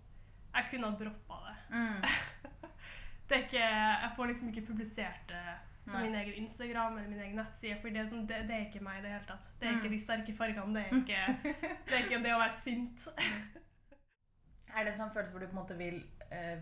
[0.56, 1.56] Jeg kunne ha droppa det.
[1.70, 2.02] Mm.
[3.30, 5.44] Det er ikke Jeg får liksom ikke publisert det
[5.86, 6.02] på Nei.
[6.08, 9.00] min egen Instagram eller min egen nettside, for det sånn, det, det er ikke meg
[9.00, 9.46] i det hele tatt.
[9.60, 9.80] Det er Mm.
[9.80, 11.22] ikke de sterke fargene, det er ikke
[11.88, 13.08] det, er ikke det å være sint.
[14.76, 15.96] Er det en sånn følelse hvor du på en måte vil
[16.30, 16.60] eh,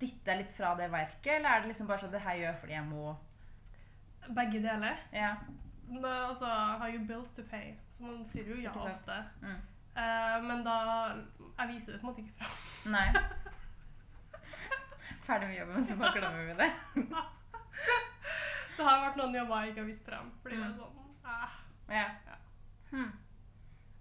[0.00, 2.46] dytte deg litt fra det verket, eller er det liksom bare sånn det her gjør
[2.48, 3.14] jeg fordi jeg må
[4.38, 5.02] Begge deler.
[5.12, 5.34] Ja.
[5.90, 6.48] Men altså,
[6.80, 9.18] har you bills to pay, så man sier jo ja ofte.
[9.42, 9.58] Mm.
[9.96, 10.76] Eh, men da
[11.58, 12.92] Jeg viser det på en måte ikke fram.
[12.92, 13.08] Nei.
[15.24, 16.70] Ferdig med jobben, så bare glemmer vi det.
[18.76, 20.30] Det har vært noen jobber jeg ikke har vist frem.
[20.42, 20.78] Fordi det er Mm.
[20.80, 21.52] sånn eh,
[21.94, 22.08] Ja.
[22.26, 22.38] Ja.
[22.90, 23.12] Hmm.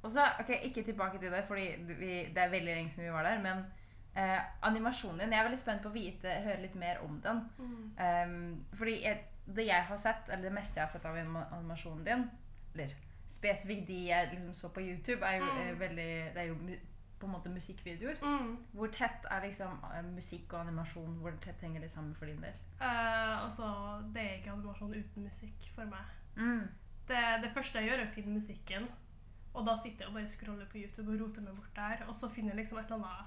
[0.03, 3.13] Og så, ok, Ikke tilbake til det, fordi vi, det er veldig lenge siden vi
[3.13, 3.39] var der.
[3.41, 3.61] Men
[4.15, 7.43] eh, animasjonen din Jeg er veldig spent på å vite, høre litt mer om den.
[7.57, 7.93] mm.
[8.03, 9.21] Um, fordi jeg,
[9.55, 12.25] det jeg har sett, eller det meste jeg har sett av animasjonen din,
[12.73, 12.93] eller
[13.33, 15.61] spesifikt de jeg liksom så på YouTube, er jo Mm.
[15.67, 16.55] eh, veldig Det er jo
[17.19, 18.15] på en måte musikkvideoer.
[18.21, 18.57] Mm.
[18.73, 21.17] Hvor tett er liksom eh, musikk og animasjon?
[21.21, 22.53] Hvor tett henger det sammen for din del?
[22.81, 26.05] Uh, altså, det er ikke animasjon uten musikk for meg.
[26.35, 26.67] Mm.
[27.07, 28.87] Det, det første jeg gjør, er å finne musikken.
[29.53, 32.05] Og da sitter jeg og bare scroller på YouTube og roter meg bort der.
[32.07, 33.25] Og så finner jeg liksom et eller annet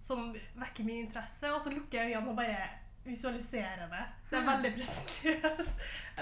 [0.00, 2.68] som vekker min interesse, og så lukker jeg øynene og bare
[3.04, 4.04] visualiserer det.
[4.30, 4.50] Det er Hmm.
[4.52, 5.70] veldig presentøs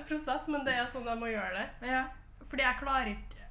[0.08, 1.68] prosess, men det er sånn jeg må gjøre det.
[1.88, 2.04] Ja.
[2.50, 3.44] Fordi jeg klarer ikke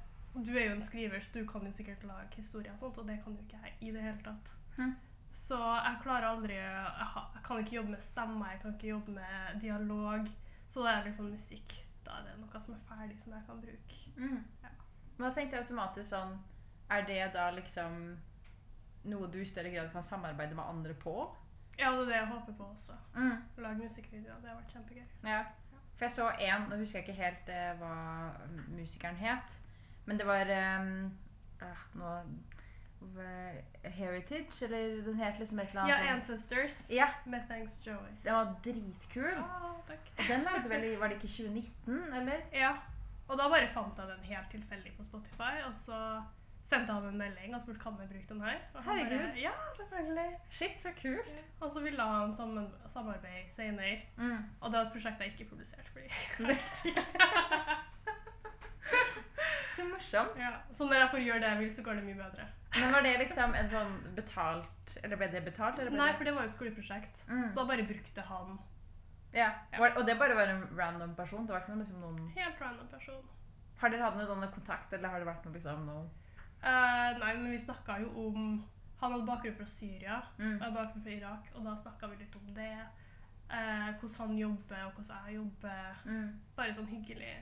[0.44, 3.08] Du er jo en skriver, så du kan jo sikkert lage historier og sånt, og
[3.08, 4.50] det kan jo ikke jeg i det hele tatt.
[4.76, 4.92] Hm.
[5.46, 9.60] Så jeg klarer aldri jeg, kan ikke jobbe med stemmer, jeg kan ikke jobbe med
[9.62, 10.28] dialog.
[10.68, 11.72] Så da er det liksom musikk.
[12.04, 14.00] Da er det noe som er ferdig, som jeg kan bruke.
[14.16, 14.44] Mm.
[14.62, 14.72] Ja.
[15.16, 16.36] Men da tenkte jeg automatisk sånn
[16.92, 17.96] Er det da liksom
[19.10, 21.14] noe du i større grad kan samarbeide med andre på?
[21.78, 22.94] Ja, det er det jeg håper på også.
[23.14, 23.36] Mm.
[23.56, 24.40] Lage musikkvideoer.
[24.42, 25.06] Det har vært kjempegøy.
[25.28, 25.40] Ja.
[25.96, 27.92] For jeg så en, nå husker jeg ikke helt eh, hva
[28.68, 29.54] musikeren het,
[30.06, 32.10] men det var ah, nå,
[33.84, 38.12] Heritage, eller den het liksom et eller annet Ja, sånn- Ancestors Ja, med Thanks Joey.
[38.24, 39.34] den var dritkul.
[39.38, 40.10] Ah, takk.
[40.18, 42.40] Og den lagde vel i, var det ikke 2019, eller?
[42.52, 42.74] Ja,
[43.28, 46.22] og da bare fant jeg den helt tilfeldig på Spotify, og så
[46.66, 48.56] sendte han en melding og spurte kan vi bruke den her.
[48.74, 49.18] Og han Herregud.
[49.22, 50.30] Bare, ja, selvfølgelig.
[50.50, 51.44] Shit, så kult.
[51.60, 54.38] Og så ville han sammen, samarbeid senere, Mm.
[54.60, 56.08] og det var et prosjekt jeg ikke publiserte, fordi
[59.76, 60.38] Så morsomt.
[60.38, 60.50] ja.
[60.74, 62.46] Så når jeg får gjøre det jeg vil, så går det mye bedre.
[62.80, 65.78] Men var det liksom en sånn betalt Eller ble det betalt?
[65.80, 67.48] Eller ble Nei, for det var jo et skoleprosjekt, Mm.
[67.48, 68.58] så da bare brukte han
[69.34, 69.50] Ja.
[69.72, 69.88] Ja.
[69.96, 71.46] Og det bare var en random person?
[71.46, 73.22] Det var ikke noen, liksom noen helt random person.
[73.80, 76.08] Har dere hatt noen sånne kontakt, eller har det vært noe liksom noe
[76.62, 78.64] Eh, nei, men vi snakka jo om
[78.96, 80.54] Han hadde bakgrunn fra Syria mm.
[80.56, 82.76] og bakgrunn fra Irak, og da snakka vi litt om det.
[83.46, 85.98] Uh, hvordan han jobber, og hvordan jeg jobber.
[86.06, 86.30] Mm.
[86.56, 87.34] Bare sånn hyggelig.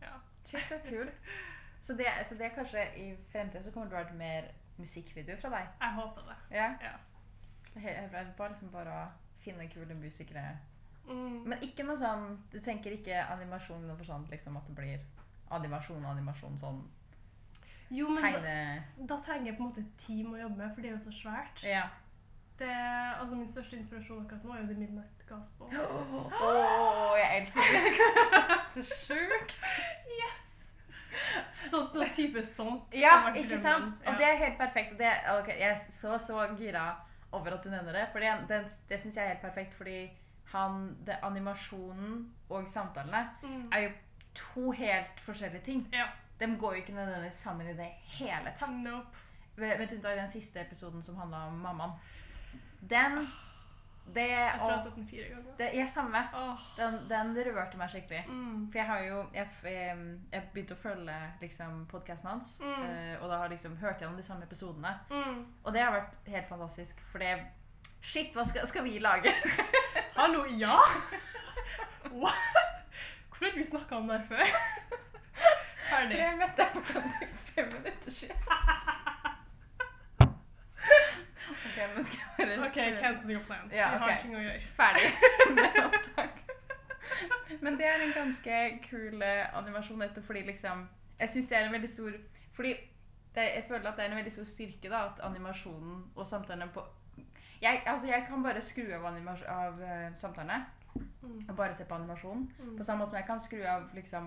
[0.00, 0.14] Ja.
[0.48, 1.12] Shit, så kul.
[1.82, 4.44] Så det, så det er kanskje i fremtiden så kommer det til å være mer
[4.78, 5.70] musikkvideo fra deg?
[5.80, 6.36] Jeg håper det.
[6.54, 6.68] Ja?
[6.78, 6.92] Ja.
[8.38, 9.00] Bare liksom bare å
[9.42, 10.44] finne kule musikere.
[11.08, 11.40] Mm.
[11.50, 15.00] Men ikke noe sånn Du tenker ikke animasjon noe for sånt, liksom at det blir
[15.50, 16.78] animasjon animasjon sånn
[17.92, 19.06] Jo, men da, tegne...
[19.10, 21.02] da trenger jeg på en måte et team å jobbe med, for det er jo
[21.04, 21.62] så svært.
[21.66, 21.82] Ja.
[22.58, 22.70] Det,
[23.18, 25.66] altså Min største inspirasjon akkurat nå er jo The Midnight Gospel.
[26.46, 28.58] oh, jeg elsker det.
[28.74, 29.58] Så sjukt.
[30.22, 30.48] Yes!
[31.72, 32.94] Sånn så type sånt.
[32.96, 33.92] Ja, ikke sant?
[33.96, 34.06] sant?
[34.08, 34.94] Og det er helt perfekt.
[35.00, 36.86] Det, okay, jeg er så, så gira
[37.32, 38.06] over at du nevner det.
[38.12, 39.98] For det, det, det syns jeg er helt perfekt, fordi
[40.52, 42.16] han, det, animasjonen
[42.52, 43.68] og samtalene Mm.
[43.72, 43.92] er jo
[44.34, 45.86] to helt forskjellige ting.
[45.92, 46.06] Ja.
[46.42, 47.86] De går jo ikke nødvendigvis sammen i det
[48.18, 48.74] hele tatt.
[48.82, 49.22] Nope.
[49.56, 51.92] Med unntak av den siste episoden som handla om mammaen.
[52.80, 53.26] Den
[54.14, 55.52] Det Jeg tror jeg har sett den fire ganger.
[55.58, 56.22] det er samme.
[56.34, 56.58] Oh.
[56.76, 58.24] Den, den rørte meg skikkelig.
[58.28, 58.64] Mm.
[58.72, 59.48] For jeg har jo Jeg,
[60.32, 62.82] jeg begynte å følge liksom, podkasten hans, Mm.
[62.88, 64.96] eh, og da har liksom hørt gjennom de samme episodene.
[65.10, 65.44] Mm.
[65.64, 67.36] Og det har vært helt fantastisk, for det
[68.02, 69.30] Shit, hva skal, skal vi lage?
[70.16, 70.74] Hallo, ja?
[72.22, 72.34] What?
[73.28, 74.98] Hvorfor har vi snakka om det her før?
[75.90, 76.18] Ferdig.
[76.18, 78.36] Jeg møtte deg for sånn fem minutter siden.
[81.62, 83.72] Ok, men skal jeg bare OK, cancel your plans.
[83.74, 84.70] Ja, Vi har ting å gjøre.
[84.76, 85.10] Ferdig
[85.58, 86.40] med opptak.
[87.60, 90.86] Men det er en ganske kul eh, animasjon, nettopp fordi liksom
[91.20, 92.14] Jeg syns det er en veldig stor
[92.56, 92.70] Fordi
[93.36, 96.68] det, jeg føler at det er en veldig stor styrke da, at animasjonen og samtalene
[96.74, 96.84] på
[97.62, 100.64] jeg, altså jeg kan bare skru av, av uh, samtalene
[101.22, 101.38] Mm.
[101.48, 102.52] og bare se på animasjonen.
[102.58, 102.76] Mm.
[102.76, 104.26] På samme måte som jeg kan skru av liksom,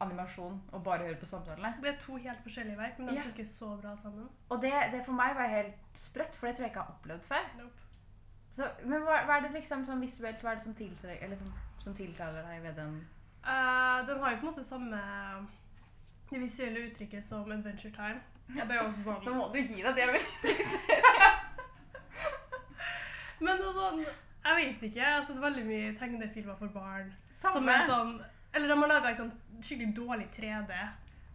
[0.00, 1.74] animasjon og bare høre på samtalene.
[1.82, 3.22] Det er to helt forskjellige verk, men de Ja.
[3.26, 4.28] funker så bra sammen.
[4.48, 6.94] Og det, det for meg var helt sprøtt, for det tror jeg ikke jeg har
[6.94, 7.44] opplevd før.
[7.58, 7.80] Nope.
[8.52, 11.36] Så, men hva, hva er det liksom sånn visuelt hva er det som, tiltrekker, eller
[11.36, 11.52] som,
[11.84, 12.94] som tiltaler deg ved den?
[13.44, 15.00] Uh, den har jo på en måte samme
[16.30, 18.20] det visuelle uttrykket som Adventure Time.
[18.56, 20.58] Ja, det er også Nå sånn må du gi deg, det er veldig
[23.44, 25.04] Men sånn Jeg vet ikke.
[25.04, 27.08] Jeg Det er veldig mye tegnefilmer for barn.
[27.30, 27.72] Som samme.
[27.76, 28.12] er sånn
[28.54, 30.74] Eller de har laga sånn skikkelig dårlig 3D.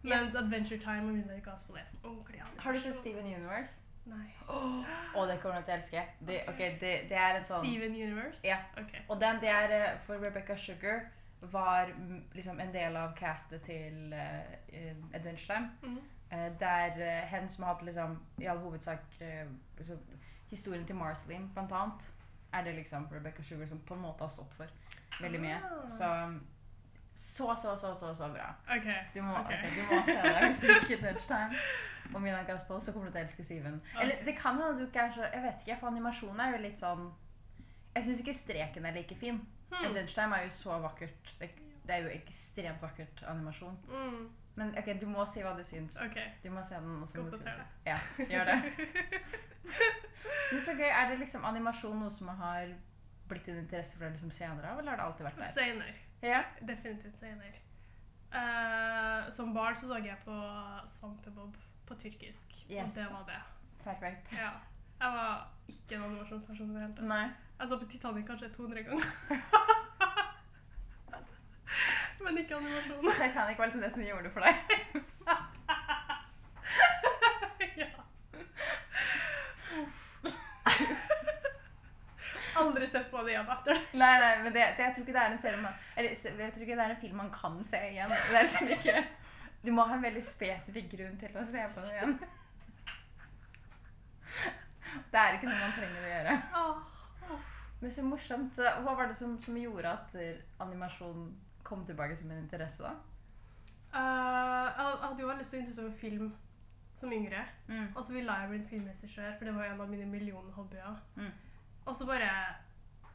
[0.04, 2.64] Mens Adventure Time og Midnight Gospel er sånn ordentlig animasjon.
[2.66, 3.80] Har du sett Steven Universe?
[4.12, 4.26] Nei.
[4.52, 6.02] Å, det kommer du til å elske.
[6.28, 8.42] Det, okay, det, det er en sånn Steven Universe?
[8.44, 8.58] Ja.
[8.80, 9.04] Okay.
[9.08, 11.06] Og den det er eh, for Rebecca Sugar
[11.54, 11.92] var
[12.36, 15.72] liksom en del av castet til eh, Adventure Time.
[15.84, 16.02] Mm.
[16.34, 19.04] Uh, der uh, hen som har hatt liksom i all hovedsak
[19.86, 19.98] så,
[20.50, 22.08] historien til Marceline, blant annet,
[22.54, 24.72] er det liksom Rebecca Sugar som på en måte har stått for
[25.22, 25.60] veldig mye.
[25.62, 25.84] Ah.
[25.90, 26.10] Så
[27.16, 28.54] så, så, så, så, så bra.
[28.78, 29.00] Okay.
[29.14, 29.58] Du må, okay.
[29.58, 31.60] Okay, du må se det hvis du ikke Touch Time.
[32.14, 33.82] Og Mina Gospel, så kommer du til å elske Steven.
[34.02, 36.62] Eller det kan hende du ikke er så Jeg vet ikke, for animasjonen er jo
[36.66, 37.08] litt sånn
[37.96, 39.40] Jeg syns ikke streken er like fin.
[39.72, 39.88] Hmm.
[39.88, 41.34] Adventure Time er jo så vakkert.
[41.40, 41.50] Det,
[41.88, 43.78] det er jo ekstremt vakkert animasjon.
[43.90, 44.24] Mm.
[44.56, 45.98] Men ok, du må si hva du syns.
[46.02, 46.34] Okay.
[46.44, 47.02] Du må se den.
[47.04, 47.24] også.
[47.32, 47.50] Godt.
[47.88, 47.98] Ja,
[48.30, 48.58] gjør det.
[50.54, 50.90] Men så gøy.
[50.90, 52.74] Er det liksom animasjon noe som har
[53.30, 55.54] blitt en interesse for deg liksom senere av, eller har det alltid vært der?
[55.58, 55.96] Senere.
[56.24, 56.42] Ja.
[56.68, 57.60] Definitivt senere.
[58.34, 60.36] Uh, som barn så så jeg på
[60.96, 61.54] Svampebob
[61.88, 62.88] på tyrkisk, Yes.
[62.88, 63.42] og det var det.
[63.84, 64.32] Perfekt.
[64.34, 64.50] Ja.
[65.04, 67.06] Jeg var ikke en animasjonsperson i det hele tatt.
[67.12, 67.26] Nei.
[67.60, 69.06] Jeg så på Titanic kanskje 200 ganger.
[72.24, 72.56] Men ikke
[73.02, 73.12] Så.
[73.20, 74.56] Titanic var liksom det som gjorde det for deg?
[82.62, 83.82] Aldri sett på det igjen etter.
[83.98, 86.54] Nei, nei, men det, det, jeg tror ikke det er en serie man Eller jeg
[86.54, 88.14] tror ikke det er en film man kan se igjen.
[88.14, 89.04] Det er liksom ikke
[89.64, 92.18] Du må ha en veldig spesifikk grunn til å se på det igjen.
[95.14, 96.36] Det er ikke noe man trenger å gjøre.
[97.80, 98.60] Men så morsomt.
[98.60, 100.14] Hva var det som, som gjorde at
[100.64, 101.32] animasjon
[101.64, 102.94] kom tilbake som en interesse, da?
[103.94, 106.30] Uh, jeg hadde jo veldig lyst til å interesse over film
[107.00, 107.46] som yngre.
[107.68, 107.88] Mm.
[107.96, 110.96] Og så ville jeg bli filmregissør, for det var en av mine millionhobbyer.
[111.16, 111.34] Mm.
[111.86, 112.30] Og så bare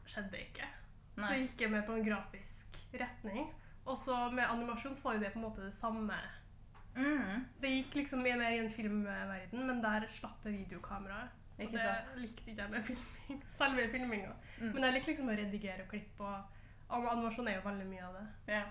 [0.09, 0.67] skjedde det ikke.
[1.15, 1.39] Så Nei.
[1.43, 3.49] gikk jeg med på en grafisk retning.
[3.89, 6.19] Og så med animasjon så var jo det på en måte det samme.
[6.95, 7.45] Mm.
[7.61, 11.35] Det gikk liksom mye mer i en filmverden, men der slapp det videokameraet.
[11.59, 11.89] Og det
[12.21, 13.43] likte ikke jeg med filming.
[13.59, 14.31] Selve filminga.
[14.61, 14.71] Mm.
[14.73, 18.05] Men jeg liker liksom å redigere og klippe, og og animasjon er jo veldig mye
[18.05, 18.25] av det.
[18.55, 18.63] Ja.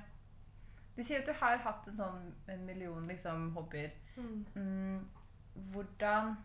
[0.97, 3.93] Du sier at du har hatt en sånn en million liksom, hobbyer.
[4.19, 4.39] Mm.
[4.55, 6.37] Mm, hvordan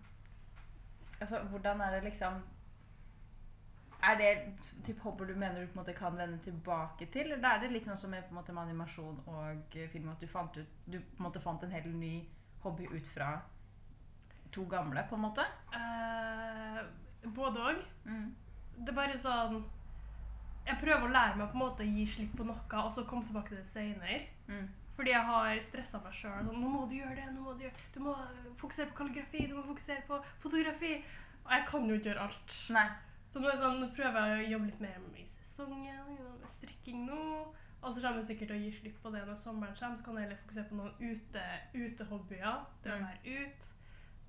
[1.21, 2.41] Altså, hvordan er det liksom
[4.03, 4.31] Er det
[4.85, 7.31] typ hopper du mener du på en måte kan vende tilbake til?
[7.31, 10.09] Eller er det litt sånn som med, på en måte, med animasjon og eh, film,
[10.11, 12.17] at du fant ut Du på en måte fant en helt ny
[12.65, 13.37] hobby ut fra
[14.53, 15.45] to gamle, på en måte?
[15.73, 16.83] Uh,
[17.35, 17.79] både òg.
[18.05, 18.27] Mm.
[18.77, 19.63] Det er bare sånn
[20.67, 23.03] Jeg prøver å lære meg på en måte å gi slipp på noe, og så
[23.07, 24.19] komme tilbake til det senere.
[24.47, 24.67] Mm.
[24.93, 26.43] Fordi jeg har stressa meg sjøl.
[26.45, 27.31] Sånn, 'Nå må du gjøre det.
[27.33, 28.13] nå må Du gjøre Du må
[28.61, 29.47] fokusere på kalligrafi.
[29.47, 31.03] Du må fokusere på fotografi.'
[31.43, 32.53] Og jeg kan jo ikke gjøre alt.
[32.69, 32.87] Nei.
[33.34, 37.22] Så nå, sånn, nå prøver jeg å jobbe litt mer i sesongen, med strikking nå.
[37.84, 39.98] Og så kommer jeg sikkert til å gi slipp på det når sommeren kommer.
[39.98, 42.60] Så kan jeg heller fokusere på noen ute, utehobbyer.
[42.84, 43.08] Det å Mm.
[43.08, 43.65] være ut.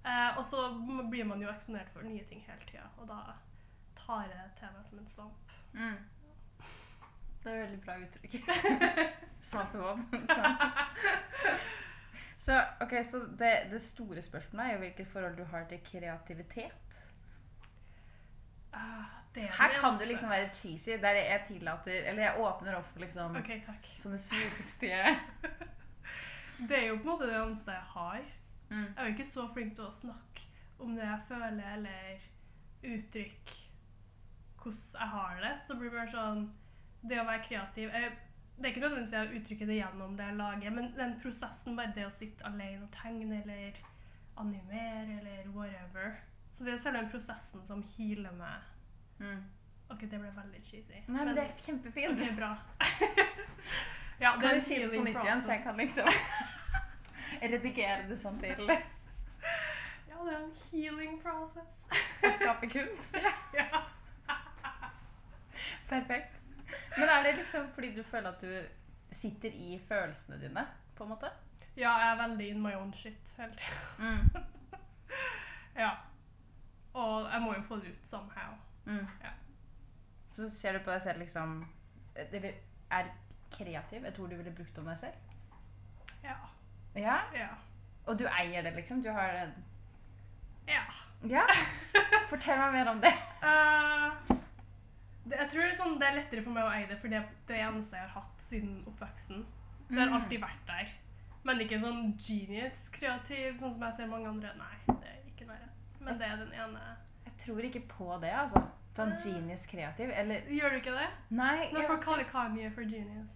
[0.04, 0.64] Eh, og så
[1.10, 3.20] blir man jo eksponert for nye ting hele tida, og da
[3.96, 5.54] tar jeg det til meg som en svamp.
[5.72, 5.96] Mm.
[7.44, 8.34] Det er et veldig bra uttrykk.
[9.42, 9.98] Svampehobb.
[10.34, 10.60] Svamp.
[12.38, 16.83] Så, okay, så det, det store spørsmålet er jo hvilket forhold du har til kreativitet.
[18.74, 22.40] Ah, det er Her det kan du liksom være cheesy, der jeg tillater Eller jeg
[22.40, 23.60] åpner opp for liksom okay,
[24.02, 25.16] sånne svulstige
[26.68, 28.20] Det er jo på en måte det eneste jeg har.
[28.68, 28.76] mm.
[28.84, 30.44] Jeg er jo ikke så flink til å snakke
[30.78, 32.28] om det jeg føler, eller
[32.94, 33.56] uttrykke
[34.64, 35.54] hvordan jeg har det.
[35.66, 36.44] Så det blir mer sånn
[37.04, 38.12] Det å være kreativ jeg,
[38.56, 41.92] Det er ikke nødvendigvis jeg uttrykker det gjennom det jeg lager, men den prosessen, bare
[41.96, 43.80] det å sitte alene og tegne eller
[44.40, 46.20] animere eller whatever.
[46.54, 48.66] Så det er selve prosessen som healer meg.
[49.18, 49.40] Mm.
[49.90, 51.00] OK, det ble veldig cheesy.
[51.06, 52.20] Nei, men det er kjempefint.
[52.20, 52.52] Ok, bra.
[54.22, 56.10] ja, Kan er du si det på nytt igjen, så jeg kan liksom
[57.54, 58.62] redigere det sånn til
[60.10, 61.82] Ja, det er en healing process.
[62.22, 63.18] å skape kunst?
[63.58, 63.82] ja.
[65.90, 66.38] Perfekt.
[66.96, 70.64] Men er det liksom fordi du føler at du sitter i følelsene dine,
[70.94, 71.30] på en måte?
[71.74, 73.80] ja, jeg er veldig in my own shit hele tida.
[73.98, 74.44] Mm.
[75.74, 75.90] Ja.
[76.94, 78.54] Og jeg må jo få det ut somehow.
[78.86, 79.06] Mm.
[79.22, 79.30] Ja.
[80.34, 81.52] Så ser du på deg selv liksom
[82.14, 82.40] Det
[82.90, 83.08] er
[83.54, 85.14] kreativ et ord du ville brukt om deg selv?
[86.24, 86.34] Ja.
[86.94, 87.16] Ja?
[87.34, 87.48] Ja.
[88.06, 89.02] Og du eier det, liksom?
[89.02, 89.54] Du har en
[90.68, 90.82] ja.
[91.28, 91.44] Ja?
[92.30, 93.12] Fortell meg mer om det.
[93.42, 94.36] Uh,
[95.24, 97.18] det, jeg tror det sånn, det er lettere for meg å eie det, for det
[97.20, 99.44] er det eneste jeg har hatt siden oppveksten.
[99.90, 100.14] Det har Mm.
[100.20, 100.92] alltid vært der.
[101.44, 104.54] Men ikke sånn genius kreativ, sånn som jeg ser mange andre.
[104.56, 105.68] Nei, det er ikke verre.
[106.04, 106.80] Men det er den ene.
[107.24, 108.62] Jeg tror ikke på det, altså.
[108.94, 110.10] Sånn genius kreativ.
[110.14, 111.08] Eller Gjør du ikke det?
[111.34, 111.70] Nei.
[111.74, 113.32] Når folk kaller Kanye for genius.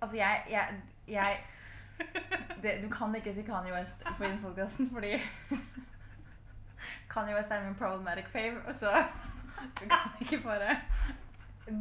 [0.00, 1.40] Altså, jeg, jeg, jeg
[2.62, 4.38] det, Du kan ikke si Kanye West på den
[4.92, 5.18] fordi
[7.10, 9.04] Kanye West er min problematic fave, og så
[9.80, 10.78] Du kan ikke bare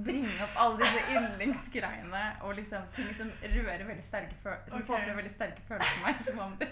[0.04, 4.88] bringe opp alle disse yndlingsgreiene og liksom ting som rører veldig sterke følelser Som okay.
[4.88, 6.68] får frem veldig sterke følelser for meg, som om det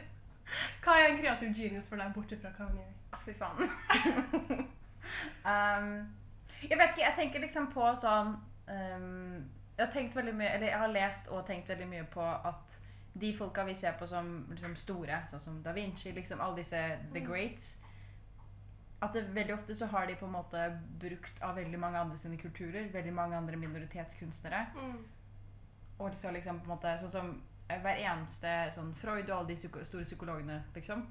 [0.84, 2.88] Hva er en kreativ genius for deg, bortsett fra Kanye?
[3.14, 3.70] Å, fy faen.
[5.52, 5.92] um,
[6.62, 8.34] jeg vet ikke, jeg tenker liksom på sånn
[8.68, 9.46] um,
[9.78, 12.78] Jeg har tenkt veldig mye, eller jeg har lest og tenkt veldig mye på at
[13.18, 16.82] de folka vi ser på som liksom store, sånn som Da Vinci, liksom alle disse
[17.14, 17.28] the Mm.
[17.30, 17.76] greats
[19.02, 22.18] At det veldig ofte så har de på en måte brukt av veldig mange andre
[22.18, 24.66] sine kulturer, veldig mange andre minoritetskunstnere.
[24.76, 25.06] Mm.
[26.00, 29.56] Og liksom, liksom på en måte Sånn som hver eneste sånn Freud og alle de
[29.86, 31.06] store psykologene, liksom.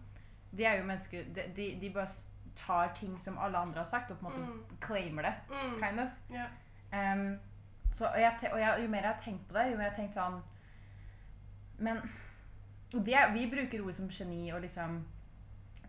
[0.57, 2.09] De er jo mennesker De, de, de bare
[2.57, 4.77] tar ting som alle andre har sagt, og på en måte Mm.
[4.81, 5.35] claimer det.
[5.51, 5.75] Mm.
[5.83, 6.11] Kind of.
[6.33, 6.49] Yeah.
[6.93, 7.39] Um,
[7.95, 9.91] så, og jeg, og jeg, jo mer jeg har tenkt på det, jo mer jeg
[9.91, 10.43] har tenkt sånn
[11.79, 12.01] Men
[12.93, 15.05] det, Vi bruker ord som geni og liksom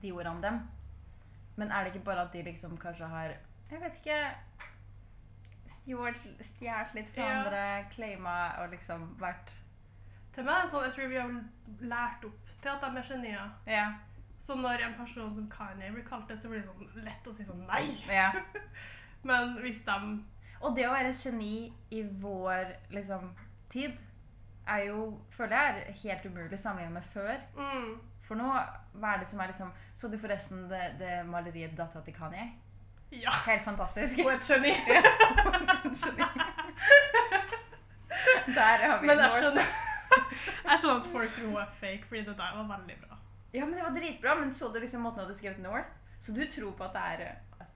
[0.01, 0.59] de ordene om dem.
[1.55, 3.35] Men er det ikke bare at de liksom kanskje har
[3.71, 4.19] Jeg vet ikke
[5.77, 9.51] Stjålet litt fra andre, claima og liksom vært
[10.37, 11.31] Til meg sånn, jeg tror vi har
[11.89, 13.45] lært opp til at de er genier.
[13.65, 13.85] Ja.
[14.37, 17.33] Så når en person som Kanye blir kalt det, så blir det sånn lett å
[17.33, 17.97] si sånn nei.
[18.05, 18.27] ja.
[19.27, 19.95] Men hvis de
[20.61, 23.31] Og det å være et geni i vår liksom,
[23.73, 23.97] tid
[24.67, 27.41] er jo, føler jeg, er helt umulig sammenlignet med før.
[27.57, 27.89] mm,
[28.29, 28.53] For nå,
[28.93, 32.51] hva er det som er liksom Så du forresten det, det maleriet 'Dattera til Kanye'?
[33.11, 33.33] Ja.
[33.47, 34.19] Helt fantastisk.
[34.19, 34.73] Er et geni.
[38.57, 39.86] Der har vi Men jeg North.
[40.37, 43.17] Skjønner, jeg skjønner at folk tror hun er fake, fordi det der var veldig bra.
[43.53, 44.35] Ja, men det var dritbra.
[44.39, 45.89] Men så du liksom måten hun hadde skrevet North?
[46.21, 47.67] Så du tror på at det er eh, at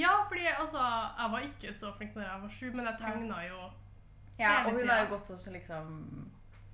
[0.00, 0.78] Ja, fordi altså,
[1.18, 3.60] jeg var ikke så flink når jeg var sju, men jeg tegna jo
[4.38, 5.88] Ja, og hun har jo gått også liksom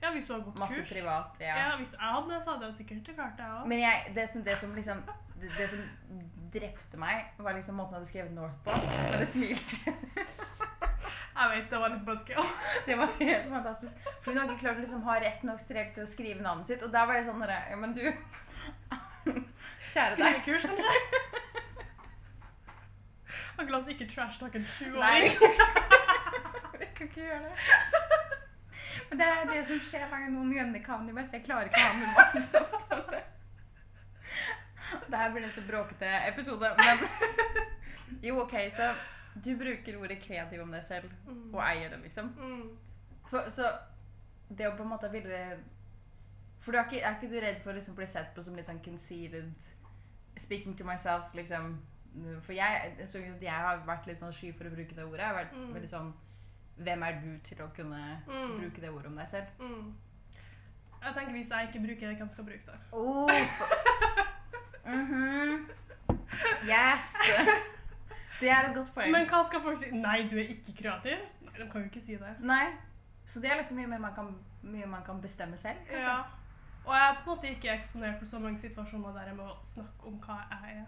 [0.02, 0.92] Ja, hvis du har gått masse kurs.
[0.92, 1.40] privat.
[1.40, 1.54] Ja.
[1.58, 1.76] Ja.
[1.76, 3.66] Hvis jeg hadde, det, så hadde jeg sikkert klart det òg.
[3.66, 5.02] Men jeg, det, som, det som liksom
[5.40, 5.80] det, det som
[6.52, 8.70] drepte meg, var liksom måten jeg hadde skrevet North på.
[8.70, 9.94] Og det smilte.
[11.36, 12.44] Jeg vet det var litt buzzkill.
[12.86, 13.94] Det var helt fantastisk.
[14.24, 16.66] For hun har ikke klart å liksom ha rett nok strek til å skrive navnet
[16.70, 16.82] sitt.
[16.86, 18.04] Og der var det sånn Ja, men du
[19.92, 20.16] Kjære deg.
[20.16, 20.92] Skrivekurs, kanskje?
[23.56, 24.70] Han la oss ikke trash-talk en Nei.
[24.76, 25.32] sjuåring.
[26.80, 27.52] Vi kan ikke gjøre det.
[29.08, 31.34] Men det er det som skjer hver gang noen gjenner kan det beste.
[31.38, 33.22] Jeg klarer ikke å ha normale samtaler.
[35.06, 36.96] Det her blir en så bråkete episode, men
[38.22, 38.86] Jo, OK, så
[39.44, 41.10] du bruker ordet kreativ om deg selv,
[41.52, 42.28] og eier det, liksom.
[42.38, 42.70] Mm.
[43.30, 43.70] For, så
[44.48, 45.58] det å på en måte ville
[46.62, 48.54] For du er ikke, er ikke du redd for å liksom bli sett på som
[48.56, 49.52] litt sånn conceited
[50.38, 51.76] Speaking to myself, liksom.
[52.42, 55.20] For jeg, jeg så jeg har vært litt sånn sky for å bruke det ordet.
[55.20, 55.74] Jeg har vært Mm.
[55.74, 56.12] veldig sånn
[56.78, 58.58] Hvem er du til å kunne Mm.
[58.60, 59.46] bruke det ordet om deg selv?
[59.60, 59.94] Mm.
[61.02, 62.78] Jeg tenker Hvis jeg ikke bruker det, hvem skal bruke det?
[62.92, 63.30] Oh,
[64.86, 65.66] Mhm.
[66.66, 67.14] Yes!
[68.40, 69.12] Det er et godt poeng.
[69.12, 69.86] Men hva skal folk si?
[69.96, 71.16] Nei, du er ikke kreativ?
[71.40, 72.32] Nei, De kan jo ikke si det.
[72.40, 72.66] Nei.
[73.26, 75.76] Så det er liksom mye mer man kan, mye man kan bestemme selv.
[75.88, 76.02] kanskje?
[76.02, 76.18] Ja.
[76.86, 79.48] Og jeg er på en måte ikke eksponert for så mange situasjoner der jeg må
[79.64, 80.84] snakke om hva jeg er.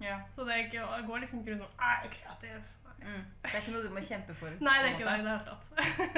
[0.00, 0.18] Ja.
[0.30, 2.60] Så det er ikke, jeg går liksom ikke rundt sånn Jeg er kreativ.
[2.86, 2.94] Nei.
[3.00, 3.24] Mm.
[3.42, 4.48] Det er ikke noe du må kjempe for.
[4.60, 5.64] Nei, det er ikke det i det hele tatt.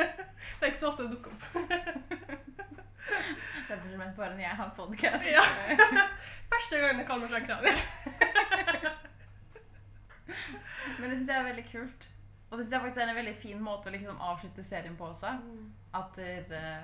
[0.58, 1.42] det er ikke så ofte det dukker opp.
[3.68, 5.24] Derfor som bare når jeg har podcast.
[5.32, 5.42] Ja.
[6.52, 7.76] Første gang det kaller meg kreativ.
[11.00, 12.08] Men det syns jeg er veldig kult.
[12.50, 15.06] Og det synes jeg faktisk er en veldig fin måte å liksom avslutte serien på
[15.12, 15.30] også.
[15.94, 16.82] At dere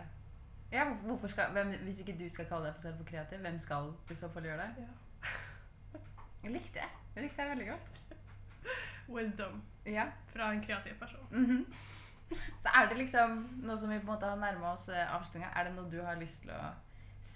[0.72, 3.58] Ja, hvorfor skal, hvem, hvis ikke du skal kalle deg for selv for kreativ, hvem
[3.60, 4.84] skal i så fall gjøre det?
[4.84, 6.00] Ja.
[6.42, 6.88] Jeg likte det.
[7.14, 8.02] Jeg likte det veldig godt.
[9.08, 10.04] Wisdom Ja.
[10.32, 11.26] fra en kreativ person.
[11.30, 11.64] Mhm.
[12.60, 15.48] Så er det liksom, nå som vi på en måte har nærma oss uh, avslutninga,
[15.56, 16.60] er det noe du har lyst til å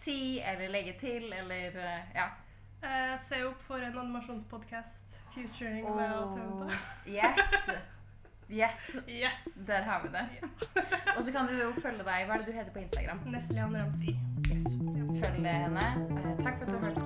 [0.02, 2.26] si eller legge til, eller eh, Ja.
[2.82, 6.68] Eh, se opp for en animasjonspodkast featuring Oh,
[7.06, 7.70] yes.
[8.50, 8.96] Yes.
[9.08, 9.66] Yes!
[9.66, 10.26] Der har vi det.
[11.16, 12.26] Og så kan du jo følge deg.
[12.26, 13.20] Hva er det du heter på Instagram?
[13.32, 14.16] Neslian Ramsi.
[14.52, 14.66] Yes.
[15.24, 15.86] Følg henne.
[16.18, 17.01] Eh, takk for at du hørte